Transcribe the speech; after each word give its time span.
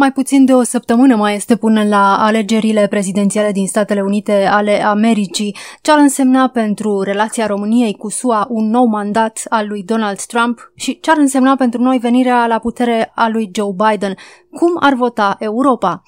Mai 0.00 0.12
puțin 0.12 0.44
de 0.44 0.54
o 0.54 0.62
săptămână 0.62 1.16
mai 1.16 1.34
este 1.34 1.56
până 1.56 1.84
la 1.84 2.16
alegerile 2.16 2.86
prezidențiale 2.86 3.52
din 3.52 3.66
Statele 3.66 4.00
Unite 4.00 4.46
ale 4.50 4.82
Americii, 4.84 5.56
ce 5.82 5.90
ar 5.90 5.98
însemna 5.98 6.48
pentru 6.48 7.00
relația 7.00 7.46
României 7.46 7.94
cu 7.94 8.10
SUA 8.10 8.46
un 8.48 8.70
nou 8.70 8.84
mandat 8.84 9.42
al 9.48 9.66
lui 9.68 9.82
Donald 9.82 10.20
Trump 10.20 10.72
și 10.74 11.00
ce 11.00 11.10
ar 11.10 11.16
însemna 11.18 11.56
pentru 11.56 11.82
noi 11.82 11.98
venirea 11.98 12.46
la 12.46 12.58
putere 12.58 13.12
a 13.14 13.28
lui 13.28 13.50
Joe 13.54 13.74
Biden. 13.88 14.14
Cum 14.50 14.76
ar 14.80 14.94
vota 14.94 15.36
Europa? 15.38 16.02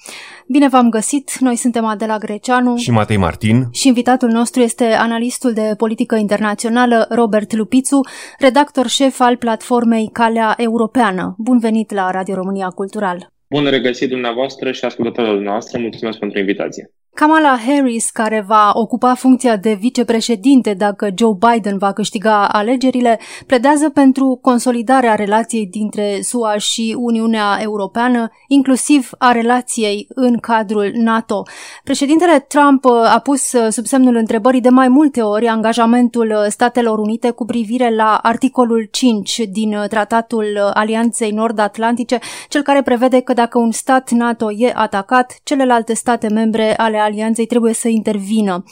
Bine 0.47 0.67
v-am 0.67 0.89
găsit, 0.89 1.37
noi 1.39 1.55
suntem 1.55 1.85
Adela 1.85 2.17
Greceanu 2.17 2.75
și 2.75 2.91
Matei 2.91 3.17
Martin 3.17 3.67
și 3.71 3.87
invitatul 3.87 4.29
nostru 4.29 4.61
este 4.61 4.85
analistul 4.85 5.53
de 5.53 5.73
politică 5.77 6.15
internațională 6.15 7.05
Robert 7.09 7.53
Lupițu, 7.53 7.99
redactor 8.39 8.87
șef 8.87 9.19
al 9.19 9.35
platformei 9.37 10.09
Calea 10.13 10.53
Europeană. 10.57 11.35
Bun 11.37 11.59
venit 11.59 11.93
la 11.93 12.11
Radio 12.11 12.35
România 12.35 12.67
Cultural! 12.67 13.31
Bun 13.51 13.65
regăsit 13.65 14.09
dumneavoastră 14.09 14.71
și 14.71 14.85
ascultătorilor 14.85 15.39
noastre. 15.39 15.79
Mulțumesc 15.79 16.19
pentru 16.19 16.39
invitație. 16.39 16.91
Kamala 17.13 17.57
Harris, 17.65 18.09
care 18.09 18.43
va 18.47 18.71
ocupa 18.73 19.13
funcția 19.13 19.55
de 19.57 19.73
vicepreședinte 19.73 20.73
dacă 20.73 21.09
Joe 21.15 21.37
Biden 21.49 21.77
va 21.77 21.91
câștiga 21.91 22.47
alegerile, 22.47 23.19
pledează 23.45 23.89
pentru 23.89 24.39
consolidarea 24.41 25.15
relației 25.15 25.67
dintre 25.67 26.19
SUA 26.21 26.57
și 26.57 26.95
Uniunea 26.97 27.57
Europeană, 27.61 28.29
inclusiv 28.47 29.09
a 29.17 29.31
relației 29.31 30.07
în 30.09 30.37
cadrul 30.37 30.91
NATO. 30.93 31.43
Președintele 31.83 32.39
Trump 32.39 32.85
a 32.85 33.19
pus 33.23 33.41
sub 33.69 33.85
semnul 33.85 34.15
întrebării 34.15 34.61
de 34.61 34.69
mai 34.69 34.87
multe 34.87 35.21
ori 35.21 35.47
angajamentul 35.47 36.45
Statelor 36.49 36.99
Unite 36.99 37.29
cu 37.29 37.45
privire 37.45 37.95
la 37.95 38.19
articolul 38.21 38.87
5 38.91 39.41
din 39.51 39.77
Tratatul 39.89 40.71
Alianței 40.73 41.31
Nord-Atlantice, 41.31 42.19
cel 42.49 42.61
care 42.61 42.81
prevede 42.81 43.19
că 43.19 43.33
dacă 43.33 43.57
un 43.57 43.71
stat 43.71 44.11
NATO 44.11 44.51
e 44.51 44.71
atacat, 44.75 45.35
celelalte 45.43 45.93
state 45.93 46.27
membre 46.27 46.75
ale 46.77 46.99
alianței 47.01 47.45
trebuie 47.45 47.73
să 47.73 47.87
intervină. 47.87 48.63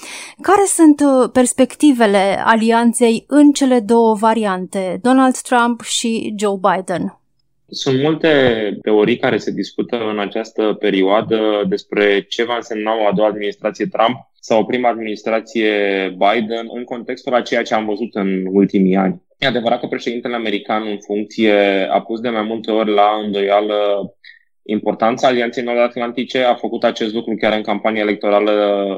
Care 0.41 0.63
sunt 0.65 0.99
uh, 0.99 1.29
perspectivele 1.33 2.41
alianței 2.45 3.23
în 3.27 3.51
cele 3.51 3.79
două 3.79 4.15
variante, 4.15 4.99
Donald 5.01 5.37
Trump 5.37 5.81
și 5.81 6.33
Joe 6.37 6.59
Biden? 6.61 7.19
Sunt 7.71 8.01
multe 8.01 8.29
teorii 8.81 9.17
care 9.17 9.37
se 9.37 9.51
discută 9.51 9.97
în 10.11 10.19
această 10.19 10.75
perioadă 10.79 11.63
despre 11.67 12.25
ce 12.29 12.43
va 12.43 12.55
însemna 12.55 12.91
o 12.91 13.07
a 13.07 13.11
doua 13.15 13.27
administrație 13.27 13.85
Trump 13.85 14.29
sau 14.39 14.59
o 14.59 14.63
prima 14.63 14.89
administrație 14.89 15.71
Biden 16.09 16.67
în 16.73 16.83
contextul 16.83 17.33
a 17.33 17.41
ceea 17.41 17.63
ce 17.63 17.73
am 17.73 17.85
văzut 17.85 18.15
în 18.15 18.45
ultimii 18.51 18.95
ani. 18.95 19.21
E 19.37 19.47
adevărat 19.47 19.79
că 19.79 19.87
președintele 19.87 20.35
american 20.35 20.87
în 20.87 20.97
funcție 21.05 21.87
a 21.91 22.01
pus 22.01 22.19
de 22.19 22.29
mai 22.29 22.43
multe 22.43 22.71
ori 22.71 22.93
la 22.93 23.09
îndoială 23.23 23.75
importanța 24.69 25.27
Alianței 25.27 25.63
Nord-Atlantice 25.63 26.43
a 26.43 26.55
făcut 26.55 26.83
acest 26.83 27.13
lucru 27.13 27.35
chiar 27.35 27.53
în 27.53 27.61
campania 27.61 28.01
electorală 28.01 28.51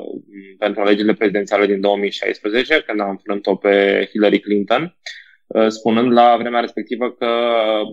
mm, 0.06 0.56
pentru 0.58 0.82
alegerile 0.82 1.14
prezidențiale 1.14 1.66
din 1.66 1.80
2016, 1.80 2.84
când 2.88 3.00
a 3.00 3.10
înfrânt-o 3.10 3.56
pe 3.56 4.08
Hillary 4.12 4.40
Clinton, 4.40 4.98
uh, 5.48 5.68
spunând 5.68 6.12
la 6.12 6.36
vremea 6.40 6.60
respectivă 6.60 7.12
că 7.12 7.28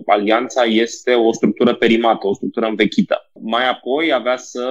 alianța 0.05 0.63
este 0.63 1.13
o 1.13 1.31
structură 1.31 1.73
perimată, 1.73 2.27
o 2.27 2.33
structură 2.33 2.65
învechită. 2.65 3.29
Mai 3.41 3.69
apoi 3.69 4.13
avea 4.13 4.37
să 4.37 4.67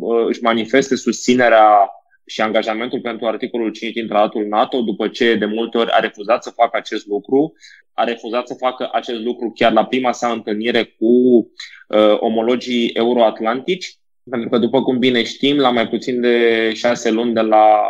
uh, 0.00 0.26
își 0.28 0.42
manifeste 0.42 0.96
susținerea 0.96 1.90
și 2.26 2.40
angajamentul 2.40 3.00
pentru 3.00 3.26
articolul 3.26 3.70
5 3.70 3.92
din 3.92 4.06
tratatul 4.06 4.46
NATO, 4.46 4.80
după 4.80 5.08
ce 5.08 5.34
de 5.34 5.44
multe 5.44 5.78
ori 5.78 5.90
a 5.90 5.98
refuzat 5.98 6.42
să 6.42 6.50
facă 6.50 6.76
acest 6.76 7.06
lucru, 7.06 7.54
a 7.94 8.04
refuzat 8.04 8.46
să 8.46 8.54
facă 8.54 8.88
acest 8.92 9.20
lucru 9.20 9.52
chiar 9.54 9.72
la 9.72 9.84
prima 9.84 10.12
sa 10.12 10.28
întâlnire 10.28 10.84
cu 10.84 11.06
uh, 11.88 12.16
omologii 12.18 12.88
euroatlantici, 12.88 13.98
pentru 14.30 14.48
că, 14.48 14.58
după 14.58 14.82
cum 14.82 14.98
bine 14.98 15.22
știm, 15.22 15.56
la 15.56 15.70
mai 15.70 15.88
puțin 15.88 16.20
de 16.20 16.70
șase 16.74 17.10
luni 17.10 17.34
de 17.34 17.40
la 17.40 17.80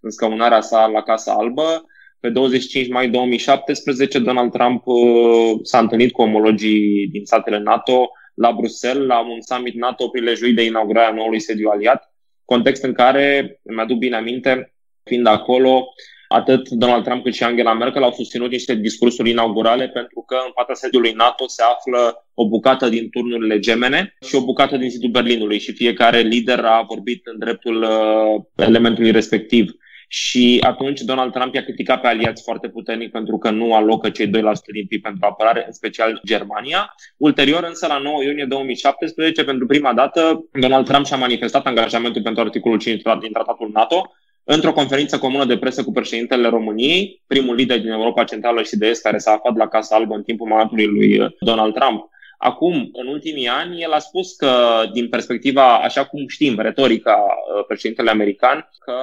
înscăunarea 0.00 0.60
sa 0.60 0.86
la 0.86 1.02
Casa 1.02 1.32
Albă, 1.32 1.84
pe 2.20 2.28
25 2.28 2.88
mai 2.88 3.08
2017, 3.08 4.18
Donald 4.18 4.52
Trump 4.52 4.86
uh, 4.86 5.58
s-a 5.62 5.78
întâlnit 5.78 6.12
cu 6.12 6.22
omologii 6.22 7.08
din 7.08 7.24
statele 7.24 7.58
NATO 7.58 8.10
la 8.34 8.52
Bruxelles, 8.52 9.06
la 9.06 9.20
un 9.20 9.40
summit 9.40 9.74
NATO 9.74 10.08
prilejuit 10.08 10.56
de 10.56 10.64
inaugurarea 10.64 11.14
noului 11.14 11.40
sediu 11.40 11.68
aliat, 11.68 12.09
context 12.52 12.82
în 12.82 12.92
care, 12.92 13.60
îmi 13.62 13.80
aduc 13.80 13.98
bine 13.98 14.16
aminte, 14.16 14.72
fiind 15.04 15.26
acolo, 15.26 15.88
atât 16.28 16.68
Donald 16.68 17.04
Trump 17.04 17.22
cât 17.22 17.34
și 17.34 17.42
Angela 17.42 17.74
Merkel 17.74 18.02
au 18.02 18.12
susținut 18.12 18.50
niște 18.50 18.74
discursuri 18.74 19.30
inaugurale 19.30 19.88
pentru 19.88 20.24
că 20.26 20.36
în 20.46 20.52
fața 20.54 20.74
sediului 20.74 21.12
NATO 21.12 21.48
se 21.48 21.62
află 21.62 22.26
o 22.34 22.48
bucată 22.48 22.88
din 22.88 23.10
turnurile 23.10 23.58
gemene 23.58 24.16
și 24.26 24.34
o 24.34 24.44
bucată 24.44 24.76
din 24.76 24.90
zidul 24.90 25.10
Berlinului 25.10 25.58
și 25.58 25.72
fiecare 25.72 26.20
lider 26.20 26.58
a 26.64 26.84
vorbit 26.88 27.26
în 27.26 27.38
dreptul 27.38 27.82
uh, 27.82 28.66
elementului 28.66 29.10
respectiv. 29.10 29.72
Și 30.12 30.58
atunci 30.66 31.00
Donald 31.00 31.32
Trump 31.32 31.54
i-a 31.54 31.62
criticat 31.62 32.00
pe 32.00 32.06
aliați 32.06 32.42
foarte 32.42 32.68
puternic 32.68 33.10
pentru 33.10 33.38
că 33.38 33.50
nu 33.50 33.74
alocă 33.74 34.10
cei 34.10 34.26
2% 34.26 34.30
din 34.72 34.86
PIB 34.88 35.02
pentru 35.02 35.26
apărare, 35.26 35.64
în 35.66 35.72
special 35.72 36.20
Germania. 36.26 36.94
Ulterior, 37.16 37.64
însă, 37.64 37.86
la 37.86 37.98
9 37.98 38.22
iunie 38.22 38.44
2017, 38.44 39.44
pentru 39.44 39.66
prima 39.66 39.92
dată, 39.92 40.48
Donald 40.52 40.86
Trump 40.86 41.06
și-a 41.06 41.16
manifestat 41.16 41.66
angajamentul 41.66 42.22
pentru 42.22 42.42
articolul 42.42 42.78
5 42.78 43.02
din 43.20 43.32
tratatul 43.32 43.70
NATO, 43.72 44.12
într-o 44.44 44.72
conferință 44.72 45.18
comună 45.18 45.44
de 45.44 45.58
presă 45.58 45.84
cu 45.84 45.92
președintele 45.92 46.48
României, 46.48 47.22
primul 47.26 47.54
lider 47.54 47.80
din 47.80 47.90
Europa 47.90 48.24
Centrală 48.24 48.62
și 48.62 48.76
de 48.76 48.86
Est 48.86 49.02
care 49.02 49.18
s-a 49.18 49.32
aflat 49.32 49.56
la 49.56 49.68
Casa 49.68 49.96
Albă 49.96 50.14
în 50.14 50.22
timpul 50.22 50.48
mandatului 50.48 50.86
lui 50.86 51.18
uh, 51.18 51.30
Donald 51.40 51.74
Trump. 51.74 52.08
Acum, 52.38 52.90
în 52.92 53.06
ultimii 53.06 53.48
ani, 53.48 53.82
el 53.82 53.92
a 53.92 53.98
spus 53.98 54.32
că, 54.32 54.52
din 54.92 55.08
perspectiva, 55.08 55.78
așa 55.78 56.04
cum 56.04 56.28
știm, 56.28 56.58
retorica 56.58 57.16
uh, 57.16 57.64
președintele 57.66 58.10
american, 58.10 58.68
că 58.78 58.94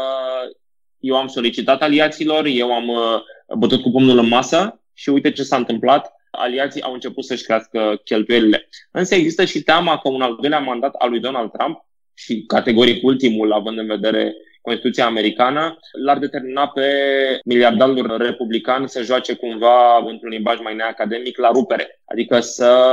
eu 0.99 1.15
am 1.15 1.27
solicitat 1.27 1.81
aliaților, 1.81 2.45
eu 2.45 2.73
am 2.73 2.87
uh, 2.87 3.21
bătut 3.57 3.81
cu 3.81 3.91
pumnul 3.91 4.17
în 4.17 4.27
masă 4.27 4.81
și 4.93 5.09
uite 5.09 5.31
ce 5.31 5.43
s-a 5.43 5.55
întâmplat. 5.55 6.13
Aliații 6.31 6.81
au 6.81 6.93
început 6.93 7.25
să-și 7.25 7.43
crească 7.43 8.01
cheltuielile. 8.03 8.69
Însă 8.91 9.15
există 9.15 9.45
și 9.45 9.61
teama 9.61 9.97
că 9.97 10.09
un 10.09 10.21
al 10.21 10.37
doilea 10.41 10.59
mandat 10.59 10.93
al 10.93 11.09
lui 11.09 11.19
Donald 11.19 11.51
Trump 11.51 11.85
și 12.13 12.43
categoric 12.47 13.03
ultimul, 13.03 13.53
având 13.53 13.77
în 13.77 13.87
vedere 13.87 14.33
Constituția 14.61 15.05
americană, 15.05 15.77
l-ar 16.03 16.17
determina 16.17 16.67
pe 16.67 16.91
miliardarul 17.45 18.17
republican 18.17 18.87
să 18.87 19.01
joace 19.01 19.33
cumva, 19.33 19.97
într-un 20.05 20.29
limbaj 20.29 20.59
mai 20.59 20.75
neacademic, 20.75 21.37
la 21.37 21.49
rupere. 21.53 22.01
Adică 22.05 22.39
să 22.39 22.91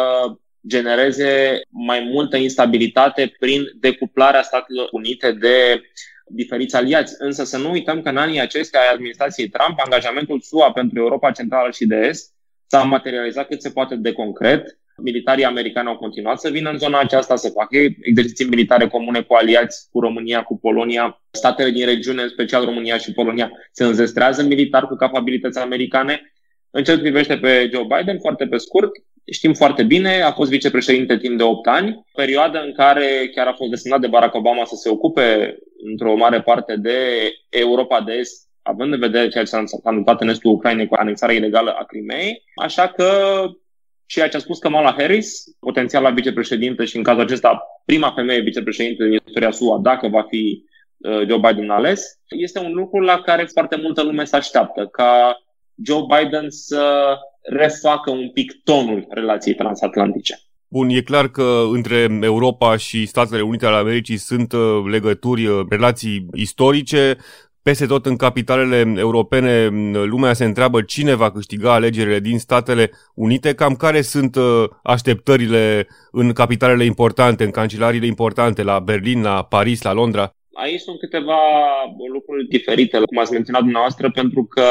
genereze 0.67 1.61
mai 1.71 2.09
multă 2.13 2.37
instabilitate 2.37 3.35
prin 3.39 3.63
decuplarea 3.81 4.43
Statelor 4.43 4.89
Unite 4.91 5.33
de 5.33 5.83
diferiți 6.27 6.77
aliați. 6.77 7.15
Însă 7.19 7.45
să 7.45 7.59
nu 7.59 7.71
uităm 7.71 8.03
că 8.03 8.09
în 8.09 8.17
anii 8.17 8.41
aceștia 8.41 8.81
ai 8.81 8.93
administrației 8.93 9.49
Trump, 9.49 9.79
angajamentul 9.85 10.41
SUA 10.41 10.73
pentru 10.73 10.99
Europa 10.99 11.31
Centrală 11.31 11.71
și 11.71 11.87
de 11.87 11.97
Est 11.97 12.33
s-a 12.67 12.83
materializat 12.83 13.47
cât 13.47 13.63
se 13.63 13.71
poate 13.71 13.95
de 13.97 14.13
concret. 14.13 14.79
Militarii 14.97 15.45
americani 15.45 15.89
au 15.89 15.97
continuat 15.97 16.41
să 16.41 16.51
vină 16.51 16.71
în 16.71 16.79
zona 16.79 17.01
aceasta, 17.01 17.37
să 17.37 17.49
facă 17.49 17.77
exerciții 18.01 18.49
militare 18.49 18.89
comune 18.89 19.21
cu 19.21 19.35
aliați, 19.35 19.89
cu 19.91 20.01
România, 20.01 20.43
cu 20.43 20.59
Polonia. 20.59 21.23
Statele 21.31 21.71
din 21.71 21.85
regiune, 21.85 22.23
în 22.23 22.29
special 22.29 22.65
România 22.65 22.97
și 22.97 23.13
Polonia, 23.13 23.51
se 23.73 23.85
înzestrează 23.85 24.43
militar 24.43 24.87
cu 24.87 24.95
capabilități 24.95 25.59
americane. 25.59 26.33
În 26.71 26.85
ce 26.85 26.99
privește 26.99 27.37
pe 27.37 27.71
Joe 27.73 27.87
Biden, 27.97 28.19
foarte 28.19 28.47
pe 28.47 28.57
scurt, 28.57 28.91
știm 29.33 29.53
foarte 29.53 29.83
bine, 29.83 30.21
a 30.21 30.33
fost 30.33 30.51
vicepreședinte 30.51 31.17
timp 31.17 31.39
de 31.39 31.43
8 31.43 31.67
ani, 31.67 32.05
perioada 32.15 32.61
în 32.61 32.73
care 32.73 33.31
chiar 33.35 33.47
a 33.47 33.53
fost 33.53 33.71
desemnat 33.71 34.01
de 34.01 34.07
Barack 34.07 34.35
Obama 34.35 34.65
să 34.65 34.75
se 34.77 34.89
ocupe 34.89 35.59
într-o 35.91 36.17
mare 36.17 36.43
parte 36.43 36.77
de 36.77 36.99
Europa 37.49 38.01
de 38.01 38.13
Est, 38.13 38.49
având 38.63 38.93
în 38.93 38.99
vedere 38.99 39.29
ceea 39.29 39.45
ce 39.45 39.51
s-a 39.51 39.65
întâmplat 39.83 40.21
în 40.21 40.29
estul 40.29 40.53
Ucrainei 40.53 40.87
cu 40.87 40.95
anexarea 40.95 41.35
ilegală 41.35 41.71
a 41.71 41.85
Crimei, 41.85 42.43
așa 42.55 42.89
că 42.89 43.09
ceea 44.07 44.29
ce 44.29 44.37
a 44.37 44.41
spus 44.41 44.59
Kamala 44.59 44.95
Harris, 44.99 45.43
potențiala 45.61 46.11
vicepreședintă 46.11 46.85
și 46.85 46.97
în 46.97 47.03
cazul 47.03 47.23
acesta 47.23 47.63
prima 47.85 48.11
femeie 48.11 48.41
vicepreședinte 48.41 49.05
din 49.05 49.21
istoria 49.27 49.51
SUA, 49.51 49.79
dacă 49.83 50.09
va 50.09 50.23
fi 50.23 50.65
uh, 50.97 51.27
Joe 51.27 51.39
Biden 51.39 51.71
ales, 51.71 52.19
este 52.29 52.59
un 52.59 52.73
lucru 52.73 53.01
la 53.01 53.21
care 53.21 53.45
foarte 53.45 53.77
multă 53.77 54.03
lume 54.03 54.25
se 54.25 54.37
așteaptă, 54.37 54.87
ca 54.87 55.37
Joe 55.85 56.03
Biden 56.09 56.51
să 56.51 57.17
refacă 57.43 58.11
un 58.11 58.31
pic 58.31 58.63
tonul 58.63 59.07
relației 59.09 59.55
transatlantice. 59.55 60.39
Bun, 60.77 60.89
e 60.89 61.01
clar 61.01 61.29
că 61.29 61.63
între 61.73 62.19
Europa 62.21 62.77
și 62.77 63.07
Statele 63.07 63.43
Unite 63.43 63.67
ale 63.67 63.77
Americii 63.77 64.17
sunt 64.17 64.53
uh, 64.53 64.61
legături, 64.91 65.47
uh, 65.47 65.67
relații 65.69 66.27
istorice. 66.33 67.17
Peste 67.63 67.87
tot 67.87 68.07
în 68.07 68.17
capitalele 68.17 68.95
europene, 68.97 69.67
lumea 69.93 70.33
se 70.33 70.45
întreabă 70.45 70.83
cine 70.83 71.15
va 71.15 71.31
câștiga 71.31 71.73
alegerile 71.73 72.21
din 72.21 72.39
Statele 72.39 72.91
Unite, 73.15 73.55
cam 73.55 73.75
care 73.75 74.01
sunt 74.01 74.37
uh, 74.37 74.65
așteptările 74.83 75.87
în 76.11 76.33
capitalele 76.33 76.85
importante, 76.85 77.45
în 77.45 77.51
cancelariile 77.51 78.07
importante, 78.07 78.63
la 78.63 78.79
Berlin, 78.79 79.23
la 79.23 79.45
Paris, 79.45 79.83
la 79.83 79.93
Londra. 79.93 80.35
aici 80.53 80.81
sunt 80.81 80.99
câteva 80.99 81.41
lucruri 82.13 82.47
diferite, 82.49 82.97
cum 82.99 83.19
ați 83.19 83.33
menționat 83.33 83.63
dumneavoastră, 83.63 84.11
pentru 84.11 84.45
că 84.45 84.67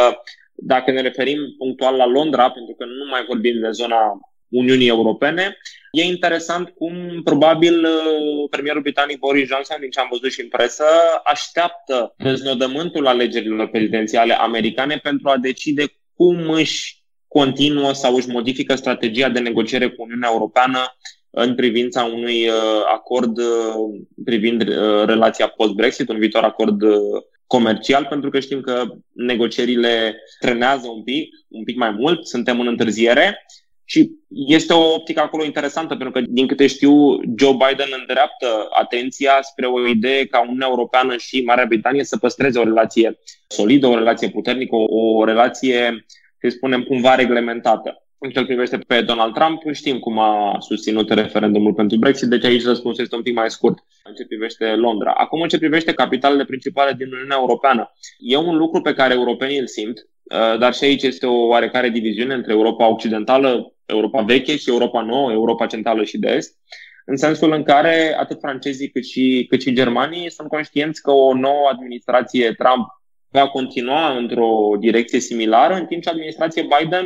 dacă 0.56 0.92
ne 0.92 1.02
referim 1.02 1.40
punctual 1.58 1.96
la 1.96 2.08
Londra, 2.08 2.50
pentru 2.50 2.76
că 2.78 2.86
nu 2.86 3.06
mai 3.10 3.24
vorbim 3.28 3.60
de 3.62 3.70
zona 3.72 4.00
Uniunii 4.50 4.88
Europene, 4.88 5.58
e 5.94 6.04
interesant 6.04 6.70
cum 6.70 7.22
probabil 7.24 7.84
uh, 7.84 8.50
premierul 8.50 8.82
britanic 8.82 9.18
Boris 9.20 9.48
Johnson, 9.48 9.78
din 9.80 9.90
ce 9.90 10.00
am 10.00 10.08
văzut 10.12 10.32
și 10.32 10.42
în 10.42 10.48
presă, 10.48 10.84
așteaptă 11.24 12.14
deznodământul 12.18 13.08
alegerilor 13.08 13.68
prezidențiale 13.68 14.34
americane 14.34 14.98
pentru 14.98 15.30
a 15.30 15.38
decide 15.38 15.86
cum 16.16 16.50
își 16.50 17.04
continuă 17.28 17.94
sau 17.94 18.16
își 18.16 18.30
modifică 18.30 18.76
strategia 18.76 19.30
de 19.30 19.40
negociere 19.40 19.90
cu 19.90 20.02
Uniunea 20.02 20.30
Europeană 20.32 20.96
în 21.30 21.56
privința 21.56 22.04
unui 22.04 22.48
uh, 22.48 22.56
acord 22.94 23.38
uh, 23.38 23.46
privind 24.26 24.62
relația 25.06 25.48
post-Brexit, 25.48 26.10
un 26.10 26.20
viitor 26.20 26.44
acord 26.44 26.82
comercial, 27.48 28.06
pentru 28.06 28.30
că 28.30 28.40
știm 28.40 28.62
că 28.62 28.84
negocierile 29.12 30.16
trenează 30.40 30.88
un 30.88 31.04
pic, 31.04 31.30
un 31.48 31.64
pic 31.64 31.78
mai 31.78 31.92
mult, 31.92 32.28
suntem 32.28 32.60
în 32.60 32.68
întârziere 32.68 33.46
și 33.86 34.12
este 34.30 34.74
o 34.74 34.94
optică 34.94 35.22
acolo 35.22 35.44
interesantă, 35.44 35.96
pentru 35.96 36.12
că, 36.12 36.28
din 36.30 36.48
câte 36.48 36.68
știu, 36.68 37.16
Joe 37.38 37.52
Biden 37.52 37.88
îndreaptă 38.00 38.68
atenția 38.70 39.32
spre 39.42 39.66
o 39.66 39.88
idee 39.88 40.26
ca 40.26 40.42
Uniunea 40.42 40.68
Europeană 40.70 41.18
și 41.18 41.44
Marea 41.44 41.66
Britanie 41.66 42.04
să 42.04 42.18
păstreze 42.18 42.60
o 42.60 42.64
relație 42.64 43.20
solidă, 43.48 43.88
o 43.88 43.98
relație 43.98 44.30
puternică, 44.30 44.76
o, 44.76 45.18
o 45.18 45.26
relație, 45.26 46.06
să 46.42 46.50
spunem, 46.50 46.84
cumva 46.84 47.16
reglementată. 47.16 47.98
În 48.18 48.30
ce 48.30 48.46
privește 48.46 48.78
pe 48.78 49.02
Donald 49.02 49.34
Trump, 49.34 49.62
știm 49.72 50.00
cum 50.00 50.20
a 50.20 50.58
susținut 50.60 51.10
referendumul 51.10 51.74
pentru 51.74 51.98
Brexit, 51.98 52.28
deci 52.28 52.46
aici 52.46 52.64
răspunsul 52.64 53.04
este 53.04 53.16
un 53.16 53.22
pic 53.22 53.36
mai 53.36 53.52
scurt 53.52 53.78
în 54.04 54.14
ce 54.14 54.26
privește 54.26 54.66
Londra. 54.66 55.12
Acum, 55.12 55.42
în 55.42 55.48
ce 55.48 55.58
privește 55.58 55.94
capitalele 55.94 56.46
principale 56.46 56.94
din 56.98 57.08
Uniunea 57.14 57.38
Europeană, 57.40 57.94
e 58.20 58.38
un 58.38 58.58
lucru 58.58 58.82
pe 58.82 58.94
care 58.94 59.14
europenii 59.14 59.58
îl 59.58 59.68
simt, 59.68 59.98
uh, 59.98 60.13
dar 60.60 60.74
și 60.74 60.84
aici 60.84 61.04
este 61.04 61.26
o 61.26 61.48
oarecare 61.48 61.90
diviziune 61.90 62.34
între 62.34 62.52
Europa 62.52 62.88
Occidentală, 62.88 63.74
Europa 63.86 64.22
veche 64.22 64.56
și 64.56 64.70
Europa 64.70 65.02
nouă, 65.02 65.32
Europa 65.32 65.66
centrală 65.66 66.04
și 66.04 66.18
de 66.18 66.32
est, 66.32 66.58
în 67.06 67.18
sensul 67.18 67.52
în 67.52 67.64
care 67.64 68.16
atât 68.20 68.40
francezii 68.40 68.90
cât 68.90 69.06
și, 69.06 69.46
cât 69.50 69.62
și 69.62 69.74
germanii 69.74 70.32
sunt 70.32 70.48
conștienți 70.48 71.02
că 71.02 71.12
o 71.12 71.34
nouă 71.34 71.70
administrație 71.72 72.54
Trump 72.54 72.88
va 73.30 73.48
continua 73.48 74.18
într-o 74.18 74.76
direcție 74.80 75.20
similară, 75.20 75.74
în 75.74 75.86
timp 75.86 76.02
ce 76.02 76.10
administrația 76.10 76.64
Biden 76.64 77.06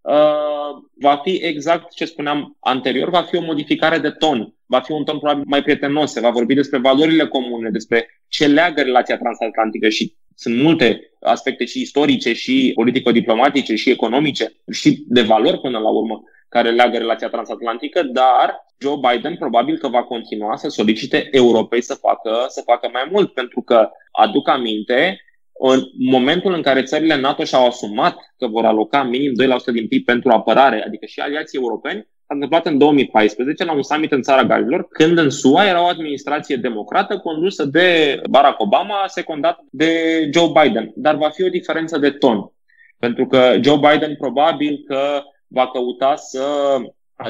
uh, 0.00 0.82
va 1.00 1.20
fi 1.22 1.30
exact 1.30 1.94
ce 1.94 2.04
spuneam 2.04 2.56
anterior, 2.60 3.10
va 3.10 3.22
fi 3.22 3.36
o 3.36 3.42
modificare 3.42 3.98
de 3.98 4.10
ton, 4.10 4.54
va 4.66 4.80
fi 4.80 4.92
un 4.92 5.04
ton 5.04 5.18
probabil 5.18 5.44
mai 5.46 5.62
prietenos, 5.62 6.12
se 6.12 6.20
va 6.20 6.30
vorbi 6.30 6.54
despre 6.54 6.78
valorile 6.78 7.26
comune, 7.26 7.70
despre 7.70 8.22
ce 8.28 8.46
leagă 8.46 8.82
relația 8.82 9.18
transatlantică 9.18 9.88
și 9.88 10.16
sunt 10.34 10.62
multe 10.62 11.12
aspecte 11.20 11.64
și 11.64 11.80
istorice, 11.80 12.32
și 12.32 12.72
politico-diplomatice, 12.74 13.74
și 13.74 13.90
economice, 13.90 14.52
și 14.72 15.04
de 15.08 15.22
valori 15.22 15.60
până 15.60 15.78
la 15.78 15.88
urmă, 15.88 16.22
care 16.48 16.70
leagă 16.70 16.96
relația 16.98 17.28
transatlantică, 17.28 18.02
dar 18.02 18.64
Joe 18.78 18.96
Biden 19.08 19.36
probabil 19.36 19.78
că 19.78 19.88
va 19.88 20.02
continua 20.02 20.56
să 20.56 20.68
solicite 20.68 21.28
europei 21.30 21.82
să 21.82 21.94
facă, 21.94 22.44
să 22.48 22.62
facă 22.64 22.88
mai 22.92 23.08
mult, 23.10 23.32
pentru 23.32 23.62
că, 23.62 23.90
aduc 24.10 24.48
aminte, 24.48 25.20
în 25.58 25.80
momentul 26.10 26.52
în 26.52 26.62
care 26.62 26.82
țările 26.82 27.16
NATO 27.16 27.44
și-au 27.44 27.66
asumat 27.66 28.16
că 28.38 28.46
vor 28.46 28.64
aloca 28.64 29.02
minim 29.02 29.32
2% 29.70 29.72
din 29.72 29.88
PIB 29.88 30.04
pentru 30.04 30.30
apărare, 30.30 30.84
adică 30.86 31.06
și 31.06 31.20
aliații 31.20 31.58
europeni, 31.58 32.08
s-a 32.26 32.34
întâmplat 32.34 32.66
în 32.66 32.78
2014 32.78 33.64
la 33.64 33.72
un 33.72 33.82
summit 33.82 34.12
în 34.12 34.22
țara 34.22 34.44
Galilor, 34.44 34.88
când 34.88 35.18
în 35.18 35.30
SUA 35.30 35.66
era 35.66 35.82
o 35.82 35.86
administrație 35.86 36.56
democrată 36.56 37.18
condusă 37.18 37.64
de 37.64 38.20
Barack 38.30 38.60
Obama, 38.60 39.04
secundat 39.06 39.58
de 39.70 39.90
Joe 40.32 40.52
Biden. 40.62 40.92
Dar 40.94 41.16
va 41.16 41.28
fi 41.28 41.42
o 41.42 41.48
diferență 41.48 41.98
de 41.98 42.10
ton. 42.10 42.52
Pentru 42.98 43.26
că 43.26 43.56
Joe 43.60 43.76
Biden 43.76 44.16
probabil 44.16 44.84
că 44.86 45.22
va 45.46 45.68
căuta 45.68 46.16
să 46.16 46.44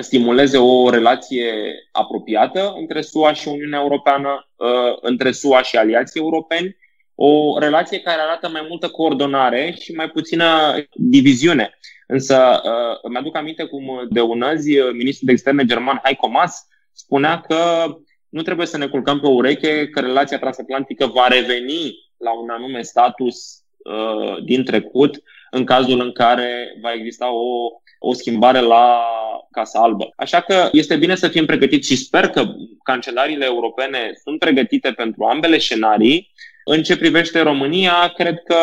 stimuleze 0.00 0.58
o 0.58 0.90
relație 0.90 1.52
apropiată 1.92 2.74
între 2.78 3.00
SUA 3.00 3.32
și 3.32 3.48
Uniunea 3.48 3.80
Europeană, 3.80 4.48
uh, 4.56 4.68
între 5.00 5.32
SUA 5.32 5.62
și 5.62 5.76
aliații 5.76 6.20
europeni, 6.20 6.76
o 7.14 7.58
relație 7.58 8.00
care 8.00 8.20
arată 8.20 8.48
mai 8.48 8.66
multă 8.68 8.88
coordonare 8.88 9.74
și 9.80 9.92
mai 9.92 10.08
puțină 10.08 10.74
diviziune. 10.92 11.78
Însă 12.06 12.60
uh, 12.64 12.98
îmi 13.02 13.16
aduc 13.16 13.36
aminte 13.36 13.64
cum 13.64 14.06
de 14.10 14.20
unăzi 14.20 14.78
uh, 14.78 14.92
ministrul 14.92 15.26
de 15.26 15.32
externe 15.32 15.64
german 15.64 16.00
Heiko 16.04 16.28
Maas 16.28 16.66
spunea 16.92 17.40
că 17.40 17.86
nu 18.28 18.42
trebuie 18.42 18.66
să 18.66 18.78
ne 18.78 18.86
culcăm 18.86 19.20
pe 19.20 19.26
ureche 19.26 19.88
că 19.88 20.00
relația 20.00 20.38
transatlantică 20.38 21.06
va 21.06 21.26
reveni 21.28 21.94
la 22.16 22.40
un 22.40 22.48
anume 22.48 22.82
status 22.82 23.62
uh, 23.78 24.44
din 24.44 24.64
trecut 24.64 25.22
în 25.50 25.64
cazul 25.64 26.00
în 26.00 26.12
care 26.12 26.78
va 26.80 26.92
exista 26.92 27.32
o, 27.32 27.70
o 27.98 28.12
schimbare 28.12 28.60
la 28.60 29.00
Casa 29.50 29.80
Albă. 29.80 30.12
Așa 30.16 30.40
că 30.40 30.68
este 30.72 30.96
bine 30.96 31.14
să 31.14 31.28
fim 31.28 31.46
pregătiți 31.46 31.88
și 31.88 31.96
sper 31.96 32.28
că 32.28 32.44
cancelariile 32.82 33.44
europene 33.44 34.12
sunt 34.22 34.38
pregătite 34.38 34.90
pentru 34.90 35.24
ambele 35.24 35.58
scenarii 35.58 36.32
în 36.64 36.82
ce 36.82 36.96
privește 36.96 37.40
România, 37.40 38.12
cred 38.16 38.42
că 38.44 38.56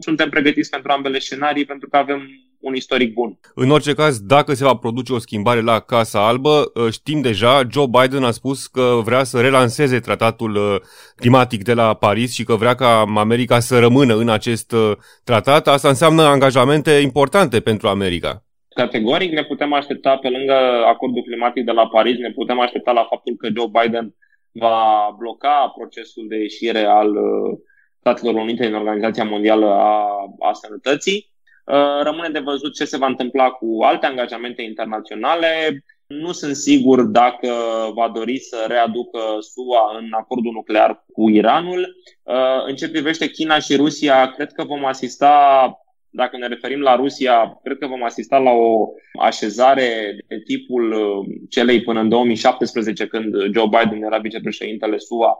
suntem 0.00 0.28
pregătiți 0.28 0.70
pentru 0.70 0.92
ambele 0.92 1.18
scenarii 1.18 1.64
pentru 1.64 1.88
că 1.88 1.96
avem 1.96 2.28
un 2.60 2.74
istoric 2.74 3.12
bun. 3.12 3.38
În 3.54 3.70
orice 3.70 3.92
caz, 3.94 4.20
dacă 4.20 4.54
se 4.54 4.64
va 4.64 4.74
produce 4.74 5.12
o 5.12 5.18
schimbare 5.18 5.60
la 5.60 5.80
Casa 5.80 6.26
Albă, 6.26 6.72
ă, 6.76 6.90
știm 6.90 7.20
deja, 7.20 7.62
Joe 7.70 7.86
Biden 7.86 8.24
a 8.24 8.30
spus 8.30 8.66
că 8.66 9.00
vrea 9.04 9.24
să 9.24 9.40
relanseze 9.40 10.00
tratatul 10.00 10.56
ă, 10.56 10.80
climatic 11.16 11.64
de 11.64 11.74
la 11.74 11.94
Paris 11.94 12.32
și 12.32 12.44
că 12.44 12.54
vrea 12.54 12.74
ca 12.74 13.04
America 13.16 13.60
să 13.60 13.78
rămână 13.78 14.14
în 14.14 14.28
acest 14.28 14.72
ă, 14.72 14.98
tratat. 15.24 15.68
Asta 15.68 15.88
înseamnă 15.88 16.22
angajamente 16.22 16.90
importante 16.90 17.60
pentru 17.60 17.88
America. 17.88 18.44
Categoric 18.74 19.32
ne 19.32 19.44
putem 19.44 19.72
aștepta, 19.72 20.16
pe 20.16 20.28
lângă 20.28 20.54
acordul 20.86 21.22
climatic 21.22 21.64
de 21.64 21.72
la 21.72 21.86
Paris, 21.86 22.18
ne 22.18 22.30
putem 22.30 22.60
aștepta 22.60 22.92
la 22.92 23.06
faptul 23.10 23.34
că 23.36 23.48
Joe 23.56 23.82
Biden 23.82 24.14
va 24.52 25.14
bloca 25.18 25.72
procesul 25.76 26.24
de 26.28 26.36
ieșire 26.36 26.84
al 26.84 27.08
uh, 27.08 27.58
Statelor 28.00 28.34
Unite 28.34 28.66
din 28.66 28.74
Organizația 28.74 29.24
Mondială 29.24 29.66
a, 29.66 30.06
a 30.38 30.52
Sănătății. 30.52 31.29
Uh, 31.70 32.02
rămâne 32.02 32.28
de 32.28 32.38
văzut 32.38 32.74
ce 32.74 32.84
se 32.84 32.96
va 32.96 33.06
întâmpla 33.06 33.50
cu 33.50 33.78
alte 33.82 34.06
angajamente 34.06 34.62
internaționale. 34.62 35.84
Nu 36.06 36.32
sunt 36.32 36.56
sigur 36.56 37.02
dacă 37.02 37.48
va 37.94 38.08
dori 38.14 38.38
să 38.38 38.64
readucă 38.68 39.18
SUA 39.40 39.98
în 39.98 40.08
acordul 40.12 40.52
nuclear 40.52 41.04
cu 41.12 41.28
Iranul. 41.28 41.96
Uh, 42.22 42.66
în 42.66 42.74
ce 42.74 42.90
privește 42.90 43.28
China 43.28 43.58
și 43.58 43.76
Rusia, 43.76 44.30
cred 44.30 44.52
că 44.52 44.64
vom 44.64 44.84
asista 44.84 45.74
dacă 46.08 46.36
ne 46.36 46.46
referim 46.46 46.80
la 46.80 46.96
Rusia, 46.96 47.60
cred 47.62 47.78
că 47.78 47.86
vom 47.86 48.04
asista 48.04 48.38
la 48.38 48.50
o 48.50 48.88
așezare 49.20 50.16
de 50.28 50.38
tipul 50.44 50.92
uh, 50.92 51.26
celei 51.48 51.82
până 51.82 52.00
în 52.00 52.08
2017, 52.08 53.06
când 53.06 53.34
Joe 53.34 53.66
Biden 53.66 54.02
era 54.02 54.18
vicepreședintele 54.18 54.98
SUA 54.98 55.38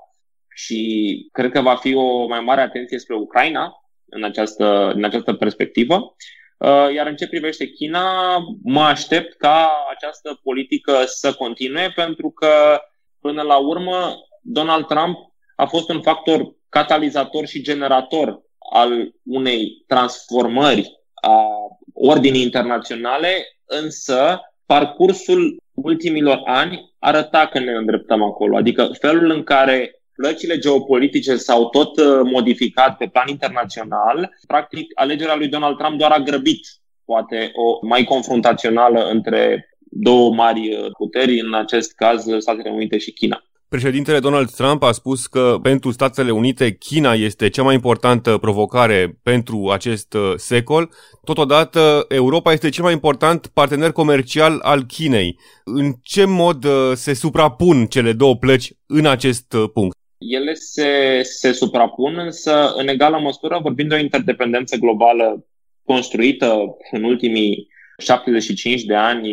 și 0.54 1.28
cred 1.32 1.50
că 1.50 1.60
va 1.60 1.74
fi 1.74 1.94
o 1.94 2.26
mai 2.26 2.40
mare 2.40 2.60
atenție 2.60 2.98
spre 2.98 3.14
Ucraina 3.14 3.79
în 4.10 4.24
această, 4.24 4.92
în 4.94 5.04
această 5.04 5.32
perspectivă. 5.32 6.16
Uh, 6.56 6.94
iar 6.94 7.06
în 7.06 7.16
ce 7.16 7.28
privește 7.28 7.66
China, 7.66 8.36
mă 8.62 8.80
aștept 8.82 9.36
ca 9.36 9.70
această 9.90 10.40
politică 10.42 11.02
să 11.06 11.32
continue, 11.32 11.92
pentru 11.94 12.30
că, 12.30 12.80
până 13.20 13.42
la 13.42 13.56
urmă, 13.56 14.14
Donald 14.42 14.86
Trump 14.86 15.16
a 15.56 15.66
fost 15.66 15.88
un 15.88 16.02
factor 16.02 16.54
catalizator 16.68 17.46
și 17.46 17.62
generator 17.62 18.42
al 18.72 19.12
unei 19.24 19.84
transformări 19.86 21.00
a 21.14 21.44
ordinii 21.94 22.42
internaționale, 22.42 23.60
însă 23.64 24.40
parcursul 24.66 25.56
ultimilor 25.74 26.40
ani 26.44 26.94
arăta 26.98 27.46
că 27.46 27.58
ne 27.58 27.72
îndreptăm 27.72 28.22
acolo. 28.22 28.56
Adică 28.56 28.90
felul 28.98 29.30
în 29.30 29.42
care 29.42 29.99
plăcile 30.20 30.58
geopolitice 30.58 31.36
s-au 31.36 31.68
tot 31.68 31.98
uh, 31.98 32.20
modificat 32.32 32.96
pe 32.96 33.06
plan 33.06 33.28
internațional, 33.28 34.30
practic 34.46 34.86
alegerea 34.94 35.36
lui 35.36 35.48
Donald 35.48 35.76
Trump 35.76 35.98
doar 35.98 36.10
a 36.10 36.18
grăbit 36.18 36.60
poate 37.04 37.50
o 37.54 37.86
mai 37.86 38.04
confruntațională 38.04 39.08
între 39.08 39.68
două 39.90 40.34
mari 40.34 40.60
uh, 40.60 40.86
puteri, 40.98 41.40
în 41.40 41.54
acest 41.54 41.94
caz 41.94 42.24
Statele 42.38 42.70
Unite 42.70 42.98
și 42.98 43.10
China. 43.12 43.44
Președintele 43.68 44.18
Donald 44.18 44.50
Trump 44.50 44.82
a 44.82 44.92
spus 44.92 45.26
că 45.26 45.58
pentru 45.62 45.90
Statele 45.90 46.30
Unite 46.30 46.72
China 46.72 47.12
este 47.12 47.48
cea 47.48 47.62
mai 47.62 47.74
importantă 47.74 48.38
provocare 48.38 49.18
pentru 49.22 49.68
acest 49.72 50.12
uh, 50.12 50.32
secol. 50.36 50.90
Totodată, 51.24 52.04
Europa 52.08 52.52
este 52.52 52.68
cel 52.68 52.84
mai 52.84 52.92
important 52.92 53.46
partener 53.46 53.92
comercial 53.92 54.58
al 54.62 54.82
Chinei. 54.82 55.38
În 55.64 55.92
ce 56.02 56.24
mod 56.24 56.64
uh, 56.64 56.72
se 56.94 57.14
suprapun 57.14 57.86
cele 57.86 58.12
două 58.12 58.36
plăci 58.36 58.72
în 58.86 59.06
acest 59.06 59.52
uh, 59.52 59.64
punct? 59.72 59.98
Ele 60.20 60.54
se, 60.54 61.20
se 61.22 61.52
suprapun, 61.52 62.18
însă 62.18 62.72
în 62.76 62.88
egală 62.88 63.18
măsură 63.18 63.58
vorbim 63.62 63.88
de 63.88 63.94
o 63.94 63.98
interdependență 63.98 64.76
globală 64.76 65.46
construită 65.84 66.76
în 66.90 67.04
ultimii 67.04 67.68
75 67.98 68.82
de 68.84 68.94
ani 68.94 69.32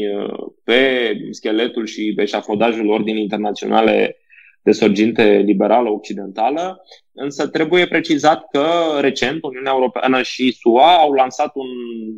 pe 0.63 1.11
scheletul 1.31 1.85
și 1.85 2.13
pe 2.15 2.21
eșafodajul 2.21 2.89
ordinii 2.89 3.21
internaționale 3.21 4.17
de 4.61 4.71
sorginte 4.71 5.37
liberală 5.45 5.89
occidentală, 5.89 6.81
însă 7.13 7.47
trebuie 7.47 7.87
precizat 7.87 8.47
că 8.51 8.67
recent 8.99 9.43
Uniunea 9.43 9.71
Europeană 9.71 10.21
și 10.21 10.51
SUA 10.51 10.95
au 10.95 11.13
lansat 11.13 11.51
un 11.55 11.67